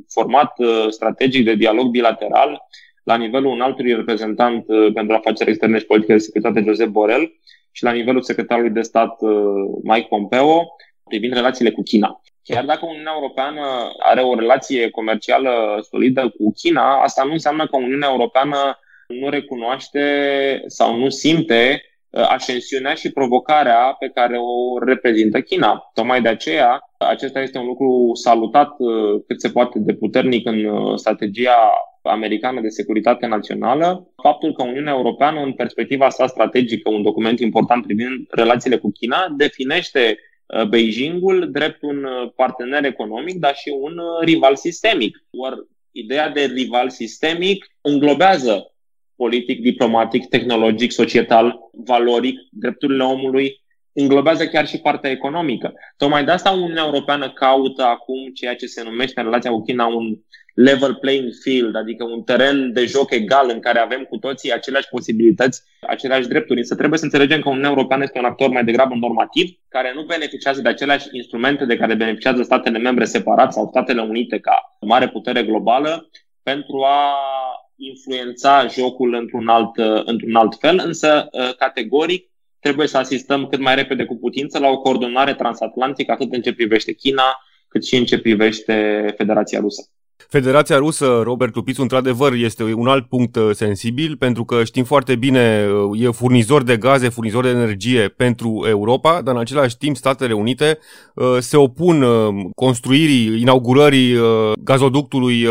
format 0.07 0.59
uh, 0.59 0.85
strategic 0.89 1.45
de 1.45 1.55
dialog 1.55 1.89
bilateral 1.89 2.61
la 3.03 3.15
nivelul 3.15 3.53
înaltului 3.53 3.95
reprezentant 3.95 4.65
uh, 4.67 4.93
pentru 4.93 5.15
afaceri 5.15 5.49
externe 5.49 5.77
și 5.77 5.85
politică 5.85 6.13
de 6.13 6.19
securitate 6.19 6.63
Josep 6.67 6.87
Borrell 6.87 7.31
și 7.79 7.85
la 7.85 7.91
nivelul 7.91 8.21
secretarului 8.21 8.69
de 8.69 8.81
stat 8.81 9.21
uh, 9.21 9.31
Mike 9.83 10.07
Pompeo 10.09 10.67
privind 11.03 11.33
relațiile 11.33 11.71
cu 11.71 11.81
China. 11.81 12.21
Chiar 12.43 12.65
dacă 12.65 12.85
Uniunea 12.85 13.11
Europeană 13.15 13.61
are 13.99 14.21
o 14.21 14.35
relație 14.35 14.89
comercială 14.89 15.51
solidă 15.89 16.21
cu 16.21 16.51
China, 16.61 17.01
asta 17.01 17.23
nu 17.23 17.31
înseamnă 17.31 17.67
că 17.67 17.75
Uniunea 17.75 18.09
Europeană 18.11 18.79
nu 19.07 19.29
recunoaște 19.29 20.03
sau 20.67 20.95
nu 20.95 21.09
simte 21.09 21.83
uh, 22.09 22.25
ascensiunea 22.29 22.93
și 22.93 23.11
provocarea 23.11 23.95
pe 23.99 24.07
care 24.13 24.37
o 24.37 24.83
reprezintă 24.85 25.41
China. 25.41 25.89
Tocmai 25.93 26.21
de 26.21 26.29
aceea, 26.29 26.88
acesta 27.07 27.41
este 27.41 27.57
un 27.57 27.65
lucru 27.65 28.11
salutat 28.13 28.75
uh, 28.77 29.21
cât 29.27 29.41
se 29.41 29.49
poate 29.49 29.79
de 29.79 29.93
puternic 29.93 30.47
în 30.47 30.65
uh, 30.65 30.97
strategia 30.97 31.55
americană 32.03 32.61
de 32.61 32.69
securitate 32.69 33.25
națională, 33.25 34.11
faptul 34.23 34.53
că 34.53 34.63
Uniunea 34.63 34.93
Europeană, 34.93 35.41
în 35.41 35.53
perspectiva 35.53 36.09
sa 36.09 36.27
strategică, 36.27 36.89
un 36.89 37.01
document 37.01 37.39
important 37.39 37.85
privind 37.85 38.27
relațiile 38.29 38.77
cu 38.77 38.91
China, 38.91 39.33
definește 39.37 40.17
Beijingul 40.69 41.51
drept 41.51 41.81
un 41.81 42.05
partener 42.35 42.85
economic, 42.85 43.35
dar 43.39 43.55
și 43.55 43.69
un 43.79 43.99
rival 44.21 44.55
sistemic. 44.55 45.23
Or, 45.31 45.67
ideea 45.91 46.29
de 46.29 46.45
rival 46.45 46.89
sistemic 46.89 47.65
înglobează 47.81 48.73
politic, 49.15 49.61
diplomatic, 49.61 50.27
tehnologic, 50.27 50.91
societal, 50.91 51.59
valoric, 51.71 52.39
drepturile 52.51 53.03
omului, 53.03 53.61
înglobează 54.01 54.47
chiar 54.47 54.67
și 54.67 54.77
partea 54.77 55.09
economică. 55.09 55.73
Tocmai 55.97 56.23
de 56.23 56.31
asta 56.31 56.49
Uniunea 56.51 56.83
Europeană 56.85 57.31
caută 57.31 57.83
acum 57.83 58.31
ceea 58.33 58.55
ce 58.55 58.65
se 58.65 58.83
numește 58.83 59.19
în 59.19 59.25
relația 59.25 59.51
cu 59.51 59.61
China 59.61 59.85
un 59.85 60.17
level 60.53 60.95
playing 60.95 61.31
field, 61.41 61.75
adică 61.75 62.03
un 62.03 62.21
teren 62.21 62.73
de 62.73 62.85
joc 62.85 63.11
egal 63.11 63.49
în 63.53 63.59
care 63.59 63.79
avem 63.79 64.03
cu 64.03 64.17
toții 64.17 64.53
aceleași 64.53 64.87
posibilități, 64.89 65.63
aceleași 65.87 66.27
drepturi. 66.27 66.59
Însă 66.59 66.75
trebuie 66.75 66.99
să 66.99 67.05
înțelegem 67.05 67.41
că 67.41 67.49
Uniunea 67.49 67.69
Europeană 67.69 68.03
este 68.03 68.19
un 68.19 68.25
actor 68.25 68.49
mai 68.49 68.63
degrabă 68.63 68.95
normativ, 68.95 69.49
care 69.67 69.91
nu 69.95 70.03
beneficiază 70.03 70.61
de 70.61 70.69
aceleași 70.69 71.07
instrumente 71.11 71.65
de 71.65 71.77
care 71.77 71.95
beneficiază 71.95 72.43
statele 72.43 72.77
membre 72.77 73.05
separat 73.05 73.53
sau 73.53 73.67
Statele 73.67 74.01
Unite 74.01 74.39
ca 74.39 74.77
mare 74.81 75.07
putere 75.07 75.43
globală 75.43 76.09
pentru 76.43 76.81
a 76.81 77.15
influența 77.75 78.67
jocul 78.67 79.13
într-un 79.13 79.47
alt, 79.47 79.77
într-un 80.05 80.35
alt 80.35 80.55
fel, 80.59 80.81
însă 80.85 81.27
uh, 81.31 81.55
categoric 81.55 82.28
trebuie 82.59 82.87
să 82.87 82.97
asistăm 82.97 83.47
cât 83.47 83.59
mai 83.59 83.75
repede 83.75 84.05
cu 84.05 84.17
putință 84.17 84.59
la 84.59 84.67
o 84.67 84.77
coordonare 84.77 85.33
transatlantică 85.33 86.11
atât 86.11 86.33
în 86.33 86.41
ce 86.41 86.53
privește 86.53 86.93
China, 86.93 87.23
cât 87.67 87.85
și 87.85 87.95
în 87.95 88.05
ce 88.05 88.19
privește 88.19 89.05
Federația 89.17 89.59
Rusă. 89.59 89.81
Federația 90.27 90.77
Rusă, 90.77 91.21
Robert 91.23 91.55
Lupițu, 91.55 91.81
într-adevăr 91.81 92.33
este 92.33 92.63
un 92.63 92.87
alt 92.87 93.07
punct 93.07 93.35
uh, 93.35 93.49
sensibil 93.51 94.17
pentru 94.17 94.45
că 94.45 94.63
știm 94.63 94.83
foarte 94.83 95.15
bine, 95.15 95.67
uh, 95.91 96.01
e 96.01 96.09
furnizor 96.09 96.63
de 96.63 96.77
gaze, 96.77 97.09
furnizor 97.09 97.43
de 97.43 97.49
energie 97.49 98.07
pentru 98.07 98.65
Europa, 98.67 99.21
dar 99.21 99.33
în 99.33 99.39
același 99.39 99.77
timp 99.77 99.95
Statele 99.95 100.33
Unite 100.33 100.77
se 101.39 101.57
opun 101.57 102.05
construirii, 102.55 103.41
inaugurării 103.41 104.15
gazoductului 104.63 105.47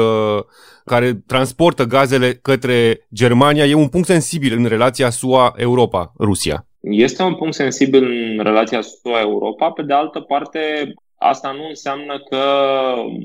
care 0.85 1.23
transportă 1.27 1.85
gazele 1.85 2.33
către 2.35 3.07
Germania 3.15 3.65
e 3.65 3.75
un 3.75 3.89
punct 3.89 4.07
sensibil 4.07 4.59
în 4.59 4.65
relația 4.65 5.11
SUA-Europa-Rusia. 5.11 6.68
Este 6.81 7.23
un 7.23 7.35
punct 7.35 7.55
sensibil 7.55 8.05
în 8.05 8.43
relația 8.43 8.81
SUA-Europa. 8.81 9.71
Pe 9.71 9.83
de 9.83 9.93
altă 9.93 10.21
parte, 10.21 10.95
asta 11.17 11.53
nu 11.53 11.69
înseamnă 11.69 12.21
că 12.29 12.43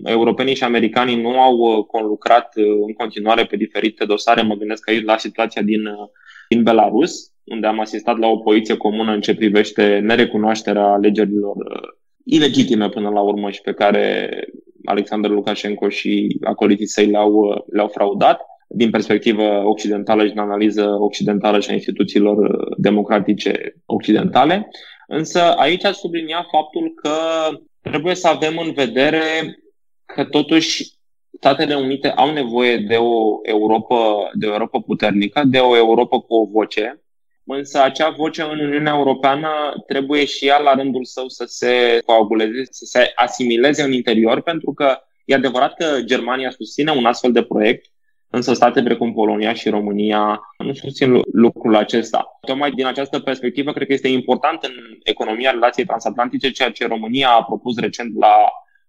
europenii 0.03 0.55
și 0.55 0.63
americanii 0.63 1.21
nu 1.21 1.39
au 1.39 1.57
uh, 1.57 1.85
conlucrat 1.85 2.53
uh, 2.55 2.65
în 2.87 2.93
continuare 2.93 3.45
pe 3.45 3.55
diferite 3.55 4.05
dosare. 4.05 4.41
Mă 4.41 4.55
gândesc 4.55 4.89
aici 4.89 5.03
la 5.03 5.17
situația 5.17 5.61
din, 5.61 5.85
uh, 5.85 6.09
din 6.49 6.63
Belarus, 6.63 7.31
unde 7.43 7.67
am 7.67 7.79
asistat 7.79 8.17
la 8.17 8.27
o 8.27 8.37
poziție 8.37 8.77
comună 8.77 9.11
în 9.11 9.21
ce 9.21 9.35
privește 9.35 9.99
nerecunoașterea 9.99 10.85
alegerilor 10.85 11.55
ilegitime 12.25 12.89
până 12.89 13.09
la 13.09 13.21
urmă 13.21 13.49
și 13.49 13.61
pe 13.61 13.73
care 13.73 14.29
Alexander 14.85 15.31
Lukashenko 15.31 15.89
și 15.89 16.37
acoliții 16.43 16.87
săi 16.87 17.05
le-au, 17.05 17.65
le-au 17.71 17.87
fraudat 17.87 18.41
din 18.73 18.89
perspectivă 18.89 19.63
occidentală 19.65 20.23
și 20.23 20.29
din 20.29 20.39
analiză 20.39 20.83
occidentală 20.99 21.59
și 21.59 21.69
a 21.69 21.73
instituțiilor 21.73 22.65
democratice 22.77 23.75
occidentale. 23.85 24.69
Însă 25.07 25.39
aici 25.39 25.85
aș 25.85 25.95
subliniat 25.95 26.45
faptul 26.51 26.93
că 27.01 27.15
trebuie 27.81 28.15
să 28.15 28.27
avem 28.27 28.57
în 28.57 28.71
vedere 28.71 29.21
că 30.05 30.23
totuși 30.23 30.91
Statele 31.37 31.75
Unite 31.75 32.09
au 32.09 32.33
nevoie 32.33 32.77
de 32.77 32.95
o 32.95 33.39
Europa, 33.43 34.29
de 34.33 34.45
o 34.45 34.51
Europa 34.51 34.79
puternică, 34.79 35.43
de 35.45 35.57
o 35.57 35.75
Europa 35.75 36.19
cu 36.19 36.35
o 36.35 36.45
voce, 36.45 37.03
însă 37.45 37.81
acea 37.81 38.09
voce 38.09 38.41
în 38.41 38.59
Uniunea 38.59 38.93
Europeană 38.95 39.49
trebuie 39.87 40.25
și 40.25 40.47
ea 40.47 40.59
la 40.59 40.73
rândul 40.73 41.03
său 41.03 41.27
să 41.27 41.43
se 41.47 41.99
coaguleze, 42.05 42.63
să 42.69 42.85
se 42.85 43.11
asimileze 43.15 43.83
în 43.83 43.91
interior, 43.91 44.41
pentru 44.41 44.73
că 44.73 44.97
e 45.25 45.35
adevărat 45.35 45.73
că 45.73 46.01
Germania 46.01 46.49
susține 46.49 46.91
un 46.91 47.05
astfel 47.05 47.31
de 47.31 47.43
proiect, 47.43 47.85
însă 48.35 48.53
state 48.53 48.83
precum 48.83 49.13
Polonia 49.13 49.53
și 49.53 49.69
România 49.69 50.41
nu 50.57 50.73
susțin 50.73 51.21
lucrul 51.31 51.75
acesta. 51.75 52.37
Tocmai 52.41 52.71
din 52.71 52.85
această 52.85 53.19
perspectivă, 53.19 53.71
cred 53.71 53.87
că 53.87 53.93
este 53.93 54.07
important 54.07 54.63
în 54.63 54.71
economia 55.03 55.51
relației 55.51 55.85
transatlantice, 55.85 56.51
ceea 56.51 56.71
ce 56.71 56.87
România 56.87 57.29
a 57.29 57.43
propus 57.43 57.79
recent 57.79 58.17
la 58.19 58.35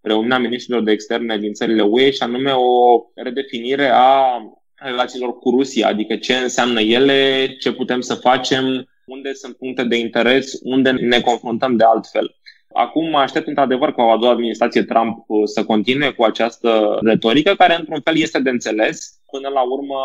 reuniunea 0.00 0.38
ministrilor 0.38 0.82
de 0.82 0.92
externe 0.92 1.38
din 1.38 1.52
țările 1.52 1.82
UE, 1.82 2.10
și 2.10 2.22
anume 2.22 2.50
o 2.50 3.00
redefinire 3.14 3.90
a 3.92 4.40
relațiilor 4.74 5.38
cu 5.38 5.50
Rusia, 5.50 5.88
adică 5.88 6.16
ce 6.16 6.34
înseamnă 6.34 6.80
ele, 6.80 7.46
ce 7.60 7.72
putem 7.72 8.00
să 8.00 8.14
facem, 8.14 8.88
unde 9.06 9.32
sunt 9.32 9.56
puncte 9.56 9.84
de 9.84 9.96
interes, 9.96 10.58
unde 10.62 10.90
ne 10.90 11.20
confruntăm 11.20 11.76
de 11.76 11.84
altfel. 11.84 12.36
Acum 12.76 13.08
mă 13.08 13.18
aștept 13.18 13.46
într-adevăr 13.46 13.92
ca 13.92 14.02
o 14.02 14.10
a 14.10 14.18
doua 14.18 14.32
administrație 14.32 14.82
Trump 14.82 15.24
uh, 15.26 15.40
să 15.44 15.64
continue 15.64 16.10
cu 16.10 16.22
această 16.22 16.98
retorică, 17.02 17.54
care 17.54 17.76
într-un 17.78 18.00
fel 18.00 18.16
este 18.16 18.40
de 18.40 18.50
înțeles. 18.50 19.20
Până 19.30 19.48
la 19.48 19.60
urmă 19.60 19.98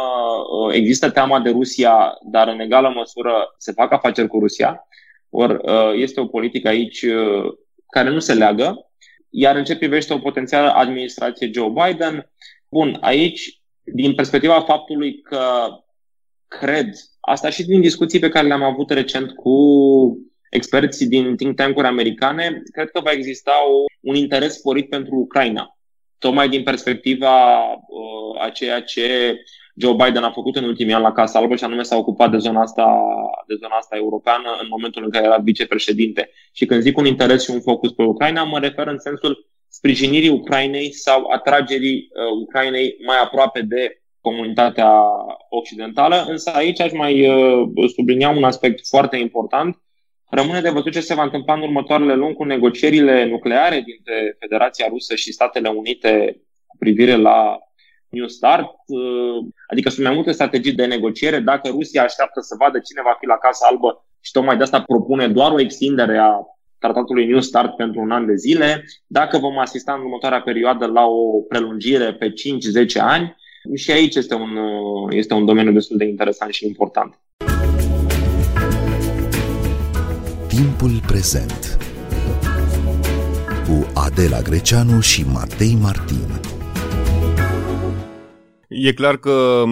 uh, 0.65 0.73
există 0.73 1.09
teama 1.09 1.39
de 1.39 1.49
Rusia, 1.49 2.17
dar 2.31 2.47
în 2.47 2.59
egală 2.59 2.91
măsură 2.95 3.55
se 3.57 3.71
fac 3.71 3.91
afaceri 3.91 4.27
cu 4.27 4.39
Rusia. 4.39 4.87
Or, 5.29 5.49
uh, 5.49 5.91
este 5.95 6.19
o 6.19 6.25
politică 6.25 6.67
aici 6.67 7.05
care 7.91 8.09
nu 8.09 8.19
se 8.19 8.33
leagă. 8.33 8.91
Iar 9.29 9.55
în 9.55 9.63
ce 9.63 9.77
privește 9.77 10.13
o 10.13 10.19
potențială 10.19 10.69
administrație 10.69 11.51
Joe 11.53 11.69
Biden, 11.69 12.31
bun, 12.69 12.97
aici 13.01 13.61
din 13.83 14.15
perspectiva 14.15 14.61
faptului 14.61 15.21
că 15.21 15.39
cred, 16.47 16.89
asta 17.19 17.49
și 17.49 17.65
din 17.65 17.81
discuții 17.81 18.19
pe 18.19 18.29
care 18.29 18.47
le-am 18.47 18.63
avut 18.63 18.89
recent 18.89 19.31
cu 19.31 19.53
experții 20.49 21.07
din 21.07 21.35
think 21.35 21.55
tank-uri 21.55 21.87
americane, 21.87 22.61
cred 22.71 22.89
că 22.89 22.99
va 22.99 23.11
exista 23.11 23.51
o, 23.69 23.83
un 23.99 24.15
interes 24.15 24.53
sporit 24.53 24.89
pentru 24.89 25.15
Ucraina. 25.15 25.77
Tocmai 26.17 26.49
din 26.49 26.63
perspectiva 26.63 27.61
uh, 27.71 28.43
a 28.43 28.49
ceea 28.49 28.81
ce 28.81 29.37
Joe 29.75 29.93
Biden 29.93 30.23
a 30.23 30.31
făcut 30.31 30.55
în 30.55 30.63
ultimii 30.63 30.93
ani 30.93 31.03
la 31.03 31.11
Casa 31.11 31.39
Albă 31.39 31.55
și 31.55 31.63
anume 31.63 31.83
s-a 31.83 31.97
ocupat 31.97 32.31
de 32.31 32.37
zona 32.37 32.61
asta, 32.61 32.85
de 33.47 33.55
zona 33.61 33.75
asta 33.75 33.95
europeană 33.95 34.57
în 34.61 34.67
momentul 34.69 35.03
în 35.03 35.09
care 35.09 35.25
era 35.25 35.37
vicepreședinte. 35.37 36.29
Și 36.53 36.65
când 36.65 36.81
zic 36.81 36.97
un 36.97 37.05
interes 37.05 37.43
și 37.43 37.51
un 37.51 37.61
focus 37.61 37.91
pe 37.91 38.03
Ucraina, 38.03 38.43
mă 38.43 38.59
refer 38.59 38.87
în 38.87 38.99
sensul 38.99 39.47
sprijinirii 39.67 40.29
Ucrainei 40.29 40.93
sau 40.93 41.29
atragerii 41.29 42.07
uh, 42.09 42.41
Ucrainei 42.41 42.95
mai 43.05 43.17
aproape 43.23 43.61
de 43.61 44.01
comunitatea 44.21 44.91
occidentală, 45.49 46.25
însă 46.27 46.49
aici 46.49 46.81
aș 46.81 46.91
mai 46.91 47.27
uh, 47.27 47.89
sublinia 47.95 48.29
un 48.29 48.43
aspect 48.43 48.87
foarte 48.87 49.17
important. 49.17 49.81
Rămâne 50.29 50.61
de 50.61 50.69
văzut 50.69 50.91
ce 50.91 50.99
se 50.99 51.13
va 51.13 51.23
întâmpla 51.23 51.53
în 51.53 51.61
următoarele 51.61 52.15
luni 52.15 52.35
cu 52.35 52.43
negocierile 52.43 53.25
nucleare 53.25 53.81
dintre 53.81 54.35
Federația 54.39 54.87
Rusă 54.89 55.15
și 55.15 55.31
Statele 55.31 55.69
Unite 55.69 56.41
cu 56.67 56.77
privire 56.77 57.15
la 57.15 57.57
New 58.09 58.27
Start, 58.27 58.69
uh, 58.87 59.47
adică 59.67 59.89
sunt 59.89 60.05
mai 60.05 60.15
multe 60.15 60.31
strategii 60.31 60.73
de 60.73 60.85
negociere. 60.85 61.39
Dacă 61.39 61.67
Rusia 61.69 62.03
așteaptă 62.03 62.39
să 62.41 62.55
vadă 62.59 62.79
cine 62.79 63.01
va 63.03 63.15
fi 63.19 63.25
la 63.25 63.37
Casa 63.37 63.67
Albă 63.69 64.05
și 64.21 64.31
tocmai 64.31 64.57
de 64.57 64.63
asta 64.63 64.81
propune 64.81 65.27
doar 65.27 65.51
o 65.51 65.59
extindere 65.59 66.17
a 66.17 66.33
tratatului 66.79 67.25
New 67.25 67.39
Start 67.39 67.75
pentru 67.75 68.01
un 68.01 68.11
an 68.11 68.25
de 68.25 68.35
zile, 68.35 68.83
dacă 69.07 69.37
vom 69.37 69.57
asista 69.57 69.93
în 69.93 69.99
următoarea 69.99 70.41
perioadă 70.41 70.85
la 70.85 71.05
o 71.05 71.41
prelungire 71.47 72.13
pe 72.13 72.33
5-10 72.33 72.33
ani, 72.99 73.35
și 73.75 73.91
aici 73.91 74.15
este 74.15 74.33
un, 74.33 74.57
este 75.09 75.33
un 75.33 75.45
domeniu 75.45 75.71
destul 75.71 75.97
de 75.97 76.05
interesant 76.05 76.53
și 76.53 76.65
important. 76.65 77.19
Timpul 80.59 81.01
prezent 81.07 81.77
cu 83.67 83.87
Adela 83.93 84.41
Greceanu 84.41 84.99
și 84.99 85.25
Matei 85.33 85.77
Martin. 85.81 86.39
E 88.67 88.93
clar 88.93 89.17
că 89.17 89.63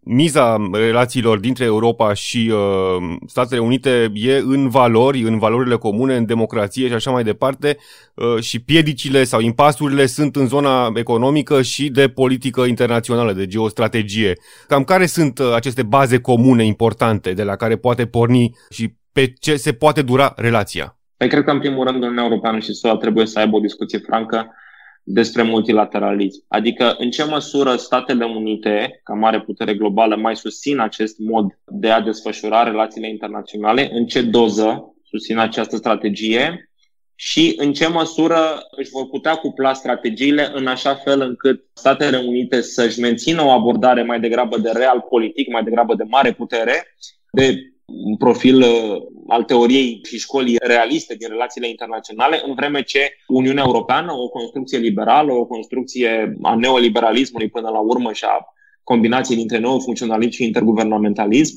miza 0.00 0.56
relațiilor 0.72 1.38
dintre 1.38 1.64
Europa 1.64 2.14
și 2.14 2.52
uh, 2.52 3.16
Statele 3.26 3.60
Unite 3.60 4.10
e 4.14 4.36
în 4.36 4.68
valori, 4.68 5.22
în 5.22 5.38
valorile 5.38 5.76
comune, 5.76 6.16
în 6.16 6.26
democrație 6.26 6.86
și 6.88 6.94
așa 6.94 7.10
mai 7.10 7.24
departe 7.24 7.76
uh, 8.14 8.42
și 8.42 8.58
piedicile 8.58 9.24
sau 9.24 9.40
impasurile 9.40 10.06
sunt 10.06 10.36
în 10.36 10.46
zona 10.46 10.92
economică 10.94 11.62
și 11.62 11.88
de 11.88 12.08
politică 12.08 12.62
internațională, 12.62 13.32
de 13.32 13.46
geostrategie. 13.46 14.32
Cam 14.68 14.84
care 14.84 15.06
sunt 15.06 15.38
uh, 15.38 15.52
aceste 15.54 15.82
baze 15.82 16.18
comune 16.18 16.64
importante 16.64 17.32
de 17.32 17.42
la 17.42 17.56
care 17.56 17.76
poate 17.76 18.06
porni 18.06 18.56
și 18.70 19.00
pe 19.12 19.32
ce 19.40 19.56
se 19.56 19.72
poate 19.72 20.02
dura 20.02 20.32
relația? 20.36 20.98
Păi 21.16 21.28
cred 21.28 21.44
că 21.44 21.50
în 21.50 21.58
primul 21.58 21.86
rând 21.86 22.02
Uniunea 22.02 22.24
Europeană 22.24 22.58
și 22.58 22.72
SUA 22.72 22.96
trebuie 22.96 23.26
să 23.26 23.38
aibă 23.38 23.56
o 23.56 23.60
discuție 23.60 23.98
francă 23.98 24.54
despre 25.02 25.42
multilateralism. 25.42 26.44
Adică 26.48 26.94
în 26.98 27.10
ce 27.10 27.24
măsură 27.24 27.76
Statele 27.76 28.24
Unite, 28.24 29.00
ca 29.02 29.14
mare 29.14 29.40
putere 29.40 29.74
globală, 29.74 30.16
mai 30.16 30.36
susțin 30.36 30.78
acest 30.78 31.18
mod 31.18 31.46
de 31.64 31.90
a 31.90 32.00
desfășura 32.00 32.62
relațiile 32.62 33.08
internaționale, 33.08 33.90
în 33.92 34.06
ce 34.06 34.22
doză 34.22 34.94
susțin 35.02 35.38
această 35.38 35.76
strategie 35.76 36.70
și 37.14 37.54
în 37.56 37.72
ce 37.72 37.88
măsură 37.88 38.36
își 38.76 38.90
vor 38.90 39.08
putea 39.08 39.34
cupla 39.34 39.72
strategiile 39.72 40.50
în 40.54 40.66
așa 40.66 40.94
fel 40.94 41.20
încât 41.20 41.64
Statele 41.72 42.16
Unite 42.16 42.60
să-și 42.60 43.00
mențină 43.00 43.42
o 43.42 43.50
abordare 43.50 44.02
mai 44.02 44.20
degrabă 44.20 44.58
de 44.58 44.70
real 44.74 45.00
politic, 45.08 45.48
mai 45.48 45.62
degrabă 45.62 45.94
de 45.94 46.04
mare 46.08 46.32
putere, 46.32 46.96
de 47.32 47.71
un 47.92 48.16
profil 48.16 48.60
uh, 48.62 48.96
al 49.28 49.44
teoriei 49.44 50.00
și 50.04 50.18
școlii 50.18 50.56
realiste 50.60 51.14
din 51.14 51.28
relațiile 51.28 51.68
internaționale, 51.68 52.42
în 52.46 52.54
vreme 52.54 52.82
ce 52.82 53.12
Uniunea 53.26 53.64
Europeană, 53.66 54.12
o 54.12 54.28
construcție 54.28 54.78
liberală, 54.78 55.32
o 55.32 55.44
construcție 55.44 56.38
a 56.42 56.54
neoliberalismului 56.54 57.48
până 57.48 57.68
la 57.68 57.78
urmă 57.78 58.12
și 58.12 58.24
a 58.24 58.54
combinației 58.84 59.36
dintre 59.36 59.58
neofuncționalism 59.58 60.30
și 60.30 60.44
interguvernamentalism, 60.44 61.54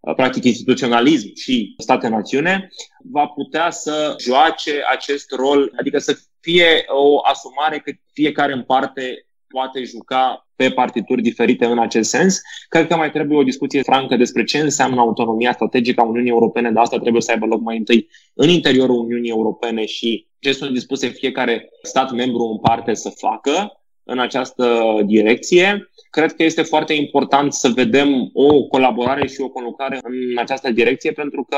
uh, 0.00 0.14
practic 0.14 0.44
instituționalism 0.44 1.34
și 1.34 1.74
state-națiune, 1.78 2.68
va 3.12 3.26
putea 3.26 3.70
să 3.70 4.14
joace 4.20 4.82
acest 4.90 5.30
rol, 5.30 5.72
adică 5.78 5.98
să 5.98 6.18
fie 6.40 6.84
o 6.88 7.20
asumare 7.22 7.78
că 7.78 7.92
fiecare 8.12 8.52
în 8.52 8.62
parte 8.62 9.26
poate 9.48 9.84
juca 9.84 10.45
pe 10.56 10.70
partituri 10.70 11.22
diferite 11.22 11.64
în 11.64 11.78
acest 11.78 12.10
sens. 12.10 12.40
Cred 12.68 12.86
că 12.86 12.96
mai 12.96 13.10
trebuie 13.10 13.38
o 13.38 13.42
discuție 13.42 13.82
francă 13.82 14.16
despre 14.16 14.44
ce 14.44 14.58
înseamnă 14.58 15.00
autonomia 15.00 15.52
strategică 15.52 16.00
a 16.00 16.04
Uniunii 16.04 16.30
Europene, 16.30 16.70
dar 16.70 16.82
asta 16.82 16.98
trebuie 16.98 17.22
să 17.22 17.30
aibă 17.30 17.46
loc 17.46 17.60
mai 17.60 17.76
întâi 17.76 18.08
în 18.34 18.48
interiorul 18.48 18.98
Uniunii 18.98 19.30
Europene 19.30 19.84
și 19.84 20.26
ce 20.38 20.52
sunt 20.52 20.72
dispuse 20.72 21.08
fiecare 21.08 21.68
stat 21.82 22.12
membru 22.12 22.42
în 22.42 22.58
parte 22.58 22.94
să 22.94 23.08
facă 23.08 23.80
în 24.04 24.18
această 24.18 24.82
direcție. 25.04 25.90
Cred 26.10 26.32
că 26.32 26.42
este 26.42 26.62
foarte 26.62 26.92
important 26.92 27.52
să 27.52 27.68
vedem 27.68 28.30
o 28.32 28.62
colaborare 28.62 29.26
și 29.26 29.40
o 29.40 29.48
conlucrare 29.48 29.98
în 30.02 30.38
această 30.38 30.70
direcție, 30.70 31.12
pentru 31.12 31.46
că 31.48 31.56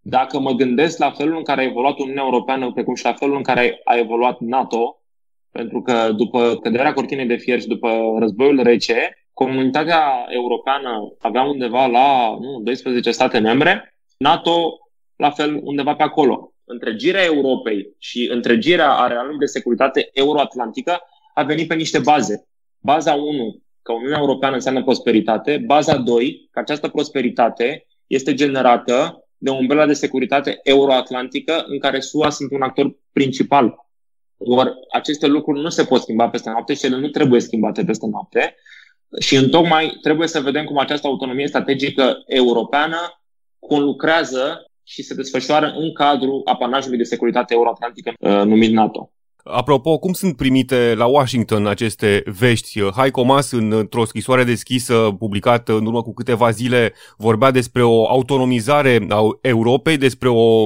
dacă 0.00 0.40
mă 0.40 0.52
gândesc 0.52 0.98
la 0.98 1.10
felul 1.10 1.36
în 1.36 1.42
care 1.42 1.60
a 1.60 1.64
evoluat 1.64 1.98
Uniunea 1.98 2.22
Europeană, 2.24 2.72
precum 2.72 2.94
și 2.94 3.04
la 3.04 3.12
felul 3.12 3.36
în 3.36 3.42
care 3.42 3.80
a 3.84 3.96
evoluat 3.96 4.40
NATO, 4.40 5.00
pentru 5.56 5.82
că 5.82 6.12
după 6.16 6.58
căderea 6.62 6.92
cortinei 6.92 7.26
de 7.26 7.36
fier 7.36 7.60
și 7.60 7.66
după 7.66 7.88
războiul 8.18 8.62
rece, 8.62 9.26
comunitatea 9.32 10.26
europeană 10.28 11.14
avea 11.18 11.42
undeva 11.42 11.86
la 11.86 12.36
nu, 12.40 12.60
12 12.62 13.10
state 13.10 13.38
membre, 13.38 13.96
NATO 14.16 14.78
la 15.16 15.30
fel 15.30 15.60
undeva 15.62 15.94
pe 15.94 16.02
acolo. 16.02 16.52
Întregirea 16.64 17.24
Europei 17.24 17.94
și 17.98 18.28
întregirea 18.32 18.90
arealului 18.92 19.38
de 19.38 19.46
securitate 19.46 20.08
euroatlantică 20.12 20.98
a 21.34 21.42
venit 21.42 21.68
pe 21.68 21.74
niște 21.74 21.98
baze. 21.98 22.48
Baza 22.80 23.14
1, 23.14 23.60
că 23.82 23.92
Uniunea 23.92 24.18
Europeană 24.18 24.54
înseamnă 24.54 24.82
prosperitate. 24.82 25.62
Baza 25.66 25.96
2, 25.96 26.48
că 26.50 26.58
această 26.58 26.88
prosperitate 26.88 27.86
este 28.06 28.34
generată 28.34 29.26
de 29.38 29.50
o 29.50 29.54
umbrela 29.54 29.86
de 29.86 29.92
securitate 29.92 30.60
euroatlantică 30.62 31.64
în 31.66 31.78
care 31.78 32.00
SUA 32.00 32.30
sunt 32.30 32.50
un 32.52 32.62
actor 32.62 32.96
principal 33.12 33.85
ori 34.38 34.72
aceste 34.92 35.26
lucruri 35.26 35.60
nu 35.60 35.68
se 35.68 35.84
pot 35.84 36.00
schimba 36.00 36.28
peste 36.28 36.50
noapte 36.50 36.74
și 36.74 36.86
ele 36.86 36.96
nu 36.98 37.08
trebuie 37.08 37.40
schimbate 37.40 37.84
peste 37.84 38.06
noapte. 38.06 38.54
Și 39.20 39.36
întocmai 39.36 39.98
trebuie 40.02 40.28
să 40.28 40.40
vedem 40.40 40.64
cum 40.64 40.78
această 40.78 41.06
autonomie 41.06 41.46
strategică 41.46 42.22
europeană 42.26 43.20
conlucrează 43.58 44.70
și 44.82 45.02
se 45.02 45.14
desfășoară 45.14 45.66
în 45.76 45.92
cadrul 45.92 46.40
apanajului 46.44 46.98
de 46.98 47.04
securitate 47.04 47.54
euroatlantică 47.54 48.12
uh, 48.20 48.30
numit 48.30 48.72
NATO. 48.72 49.10
Apropo, 49.48 49.98
cum 49.98 50.12
sunt 50.12 50.36
primite 50.36 50.94
la 50.96 51.04
Washington 51.04 51.66
aceste 51.66 52.22
vești? 52.38 52.80
Heiko 52.96 53.22
Maas, 53.22 53.50
într-o 53.50 54.04
scrisoare 54.04 54.44
deschisă 54.44 54.94
publicată 55.18 55.72
în 55.72 55.86
urmă 55.86 56.02
cu 56.02 56.14
câteva 56.14 56.50
zile, 56.50 56.92
vorbea 57.16 57.50
despre 57.50 57.82
o 57.82 58.08
autonomizare 58.08 59.06
a 59.08 59.20
Europei, 59.40 59.96
despre 59.96 60.28
o 60.28 60.64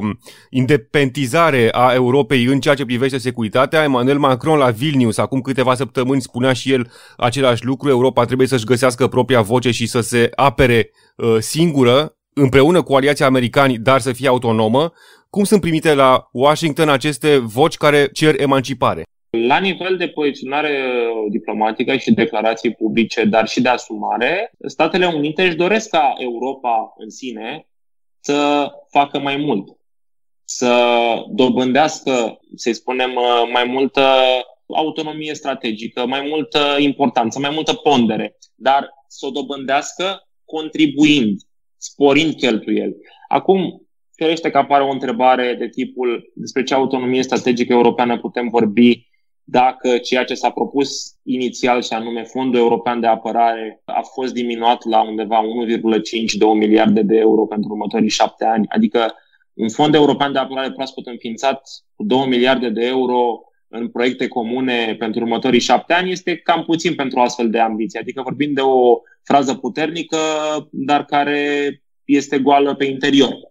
independizare 0.51 1.69
a 1.73 1.93
Europei 1.95 2.45
în 2.45 2.61
ceea 2.61 2.75
ce 2.75 2.85
privește 2.85 3.19
securitatea. 3.19 3.83
Emmanuel 3.83 4.19
Macron 4.19 4.59
la 4.59 4.71
Vilnius, 4.71 5.19
acum 5.19 5.41
câteva 5.41 5.75
săptămâni, 5.75 6.21
spunea 6.21 6.53
și 6.53 6.73
el 6.73 6.91
același 7.17 7.65
lucru. 7.65 7.89
Europa 7.89 8.25
trebuie 8.25 8.47
să-și 8.47 8.65
găsească 8.65 9.07
propria 9.07 9.41
voce 9.41 9.71
și 9.71 9.87
să 9.87 10.01
se 10.01 10.31
apere 10.35 10.91
uh, 11.17 11.37
singură 11.39 12.15
împreună 12.35 12.83
cu 12.83 12.95
aliații 12.95 13.25
americani, 13.25 13.79
dar 13.79 14.01
să 14.01 14.13
fie 14.13 14.29
autonomă. 14.29 14.93
Cum 15.31 15.45
sunt 15.45 15.61
primite 15.61 15.95
la 15.95 16.29
Washington 16.33 16.89
aceste 16.89 17.39
voci 17.39 17.77
care 17.77 18.09
cer 18.13 18.41
emancipare? 18.41 19.03
La 19.47 19.59
nivel 19.59 19.97
de 19.97 20.09
poziționare 20.09 20.85
diplomatică 21.31 21.97
și 21.97 22.13
declarații 22.13 22.75
publice, 22.75 23.25
dar 23.25 23.49
și 23.49 23.61
de 23.61 23.69
asumare, 23.69 24.51
Statele 24.67 25.07
Unite 25.07 25.43
își 25.43 25.57
doresc 25.57 25.89
ca 25.89 26.15
Europa 26.19 26.93
în 26.97 27.11
sine 27.11 27.69
să 28.21 28.69
facă 28.91 29.19
mai 29.19 29.37
mult, 29.37 29.69
să 30.45 30.75
dobândească, 31.29 32.39
să 32.57 32.73
spunem, 32.73 33.11
mai 33.53 33.65
multă 33.65 34.01
autonomie 34.67 35.35
strategică, 35.35 36.07
mai 36.07 36.27
multă 36.29 36.77
importanță, 36.79 37.39
mai 37.39 37.51
multă 37.51 37.75
pondere, 37.75 38.37
dar 38.55 38.89
să 39.09 39.27
o 39.27 39.31
dobândească 39.31 40.29
contribuind, 40.45 41.41
sporind 41.81 42.35
cheltuieli. 42.35 42.97
Acum, 43.29 43.85
Firește 44.21 44.51
că 44.51 44.59
apare 44.59 44.83
o 44.83 44.91
întrebare 44.91 45.57
de 45.59 45.69
tipul 45.69 46.31
despre 46.35 46.63
ce 46.63 46.75
autonomie 46.75 47.23
strategică 47.23 47.73
europeană 47.73 48.19
putem 48.19 48.49
vorbi 48.49 49.09
dacă 49.45 49.99
ceea 49.99 50.25
ce 50.25 50.35
s-a 50.35 50.51
propus 50.51 50.91
inițial, 51.23 51.83
și 51.83 51.93
anume 51.93 52.23
Fondul 52.23 52.61
European 52.61 53.01
de 53.01 53.07
Apărare, 53.07 53.83
a 53.85 54.01
fost 54.01 54.33
diminuat 54.35 54.85
la 54.85 55.09
undeva 55.09 55.41
1,5-2 55.41 56.59
miliarde 56.59 57.03
de 57.03 57.17
euro 57.17 57.47
pentru 57.47 57.71
următorii 57.71 58.09
șapte 58.09 58.45
ani. 58.45 58.67
Adică 58.69 59.15
un 59.55 59.69
fond 59.69 59.95
european 59.95 60.33
de 60.33 60.39
apărare 60.39 60.73
proaspăt 60.73 61.07
înființat 61.07 61.63
cu 61.97 62.05
2 62.05 62.27
miliarde 62.27 62.69
de 62.69 62.87
euro 62.87 63.41
în 63.69 63.89
proiecte 63.89 64.29
comune 64.29 64.97
pentru 64.99 65.21
următorii 65.21 65.61
șapte 65.61 65.93
ani 65.93 66.11
este 66.11 66.37
cam 66.37 66.65
puțin 66.65 66.95
pentru 66.95 67.21
astfel 67.21 67.51
de 67.51 67.59
ambiții. 67.59 67.99
Adică 67.99 68.23
vorbim 68.23 68.53
de 68.53 68.61
o 68.61 69.01
frază 69.25 69.55
puternică, 69.55 70.19
dar 70.71 71.05
care 71.05 71.83
este 72.05 72.39
goală 72.39 72.75
pe 72.75 72.85
interior 72.85 73.51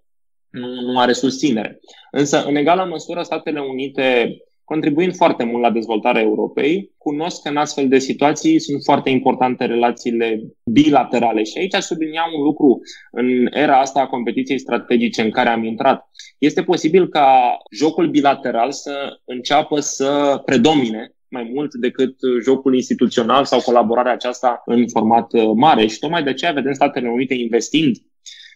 nu, 0.50 0.92
nu 0.92 1.00
are 1.00 1.14
susținere. 1.14 1.80
Însă, 2.12 2.44
în 2.44 2.56
egală 2.56 2.88
măsură, 2.90 3.22
Statele 3.22 3.60
Unite, 3.60 4.38
contribuind 4.64 5.16
foarte 5.16 5.44
mult 5.44 5.62
la 5.62 5.72
dezvoltarea 5.72 6.22
Europei, 6.22 6.92
cunosc 6.98 7.42
că 7.42 7.50
în 7.50 7.58
astfel 7.58 7.88
de 7.88 8.00
situații 8.00 8.60
sunt 8.60 8.82
foarte 8.84 9.10
importante 9.10 9.66
relațiile 9.66 10.44
bilaterale. 10.66 11.44
Și 11.44 11.58
aici 11.58 11.74
sublinia 11.74 12.24
un 12.36 12.44
lucru 12.44 12.80
în 13.12 13.48
era 13.52 13.80
asta 13.80 14.00
a 14.00 14.08
competiției 14.08 14.60
strategice 14.60 15.22
în 15.22 15.32
care 15.32 15.50
am 15.50 15.64
intrat. 15.64 16.10
Este 16.38 16.64
posibil 16.64 17.08
ca 17.08 17.58
jocul 17.72 18.10
bilateral 18.10 18.72
să 18.72 19.20
înceapă 19.26 19.80
să 19.80 20.42
predomine 20.46 21.14
mai 21.30 21.52
mult 21.54 21.74
decât 21.74 22.16
jocul 22.44 22.76
instituțional 22.76 23.46
sau 23.46 23.60
colaborarea 23.60 24.12
aceasta 24.12 24.62
în 24.66 24.88
format 24.88 25.54
mare. 25.56 25.88
Și 25.88 26.00
tocmai 26.00 26.24
de 26.24 26.30
aceea 26.30 26.52
vedem 26.52 26.74
Statele 26.74 27.10
Unite 27.10 27.34
investind 27.34 27.96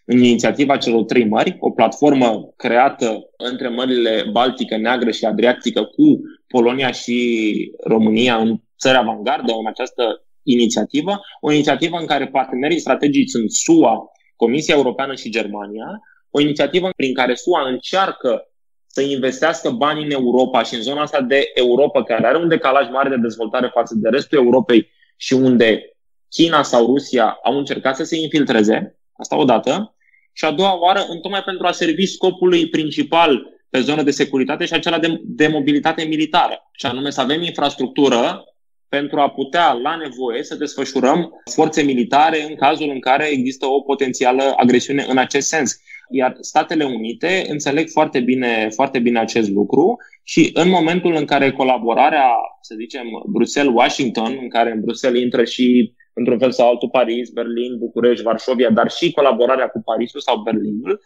în 0.05 0.17
inițiativa 0.17 0.77
celor 0.77 1.03
trei 1.03 1.27
mări, 1.27 1.57
o 1.59 1.71
platformă 1.71 2.53
creată 2.55 3.29
între 3.37 3.67
mările 3.67 4.23
Baltică, 4.31 4.77
Neagră 4.77 5.11
și 5.11 5.25
Adriatică 5.25 5.83
cu 5.83 6.21
Polonia 6.47 6.91
și 6.91 7.71
România 7.83 8.35
în 8.35 8.57
țări 8.79 8.97
avangardă 8.97 9.51
în 9.59 9.67
această 9.67 10.25
inițiativă, 10.43 11.19
o 11.41 11.51
inițiativă 11.51 11.97
în 11.97 12.05
care 12.05 12.27
partenerii 12.27 12.79
strategici 12.79 13.29
sunt 13.29 13.51
SUA, 13.51 14.11
Comisia 14.35 14.75
Europeană 14.75 15.15
și 15.15 15.29
Germania, 15.29 16.01
o 16.29 16.39
inițiativă 16.39 16.89
prin 16.95 17.13
care 17.13 17.33
SUA 17.33 17.69
încearcă 17.69 18.52
să 18.93 19.01
investească 19.01 19.69
bani 19.69 20.03
în 20.03 20.11
Europa 20.11 20.63
și 20.63 20.75
în 20.75 20.81
zona 20.81 21.01
asta 21.01 21.21
de 21.21 21.51
Europa, 21.53 22.03
care 22.03 22.27
are 22.27 22.37
un 22.37 22.47
decalaj 22.47 22.89
mare 22.89 23.09
de 23.09 23.17
dezvoltare 23.21 23.69
față 23.73 23.93
de 23.97 24.09
restul 24.09 24.37
Europei 24.37 24.89
și 25.17 25.33
unde 25.33 25.95
China 26.29 26.63
sau 26.63 26.85
Rusia 26.85 27.39
au 27.43 27.57
încercat 27.57 27.95
să 27.95 28.03
se 28.03 28.15
infiltreze, 28.15 28.97
Asta 29.17 29.37
odată. 29.37 29.95
Și 30.33 30.45
a 30.45 30.51
doua 30.51 30.79
oară, 30.79 31.05
întocmai 31.09 31.43
pentru 31.43 31.67
a 31.67 31.71
servi 31.71 32.05
scopului 32.05 32.69
principal 32.69 33.47
pe 33.69 33.79
zonă 33.79 34.03
de 34.03 34.11
securitate 34.11 34.65
și 34.65 34.73
acela 34.73 34.99
de, 34.99 35.19
de 35.23 35.47
mobilitate 35.47 36.03
militară. 36.03 36.69
Și 36.71 36.85
anume 36.85 37.09
să 37.09 37.21
avem 37.21 37.41
infrastructură 37.41 38.43
pentru 38.87 39.19
a 39.19 39.29
putea, 39.29 39.71
la 39.71 39.95
nevoie, 39.95 40.43
să 40.43 40.55
desfășurăm 40.55 41.43
forțe 41.51 41.81
militare 41.81 42.43
în 42.49 42.55
cazul 42.55 42.89
în 42.89 42.99
care 42.99 43.27
există 43.27 43.65
o 43.65 43.81
potențială 43.81 44.53
agresiune 44.57 45.05
în 45.09 45.17
acest 45.17 45.47
sens. 45.47 45.81
Iar 46.15 46.35
Statele 46.39 46.83
Unite 46.83 47.45
înțeleg 47.47 47.89
foarte 47.89 48.19
bine, 48.19 48.69
foarte 48.69 48.99
bine 48.99 49.19
acest 49.19 49.49
lucru 49.49 49.97
și 50.23 50.49
în 50.53 50.69
momentul 50.69 51.15
în 51.15 51.25
care 51.25 51.51
colaborarea, 51.51 52.27
să 52.61 52.75
zicem, 52.77 53.05
Bruxelles-Washington, 53.27 54.37
în 54.41 54.49
care 54.49 54.71
în 54.71 54.81
Bruxelles 54.81 55.21
intră 55.21 55.43
și 55.43 55.93
într-un 56.13 56.39
fel 56.39 56.51
sau 56.51 56.69
altul 56.69 56.89
Paris, 56.89 57.29
Berlin, 57.29 57.77
București, 57.77 58.23
Varșovia, 58.23 58.69
dar 58.69 58.91
și 58.91 59.11
colaborarea 59.11 59.67
cu 59.67 59.81
Parisul 59.81 60.19
sau 60.19 60.41
Berlinul, 60.41 61.01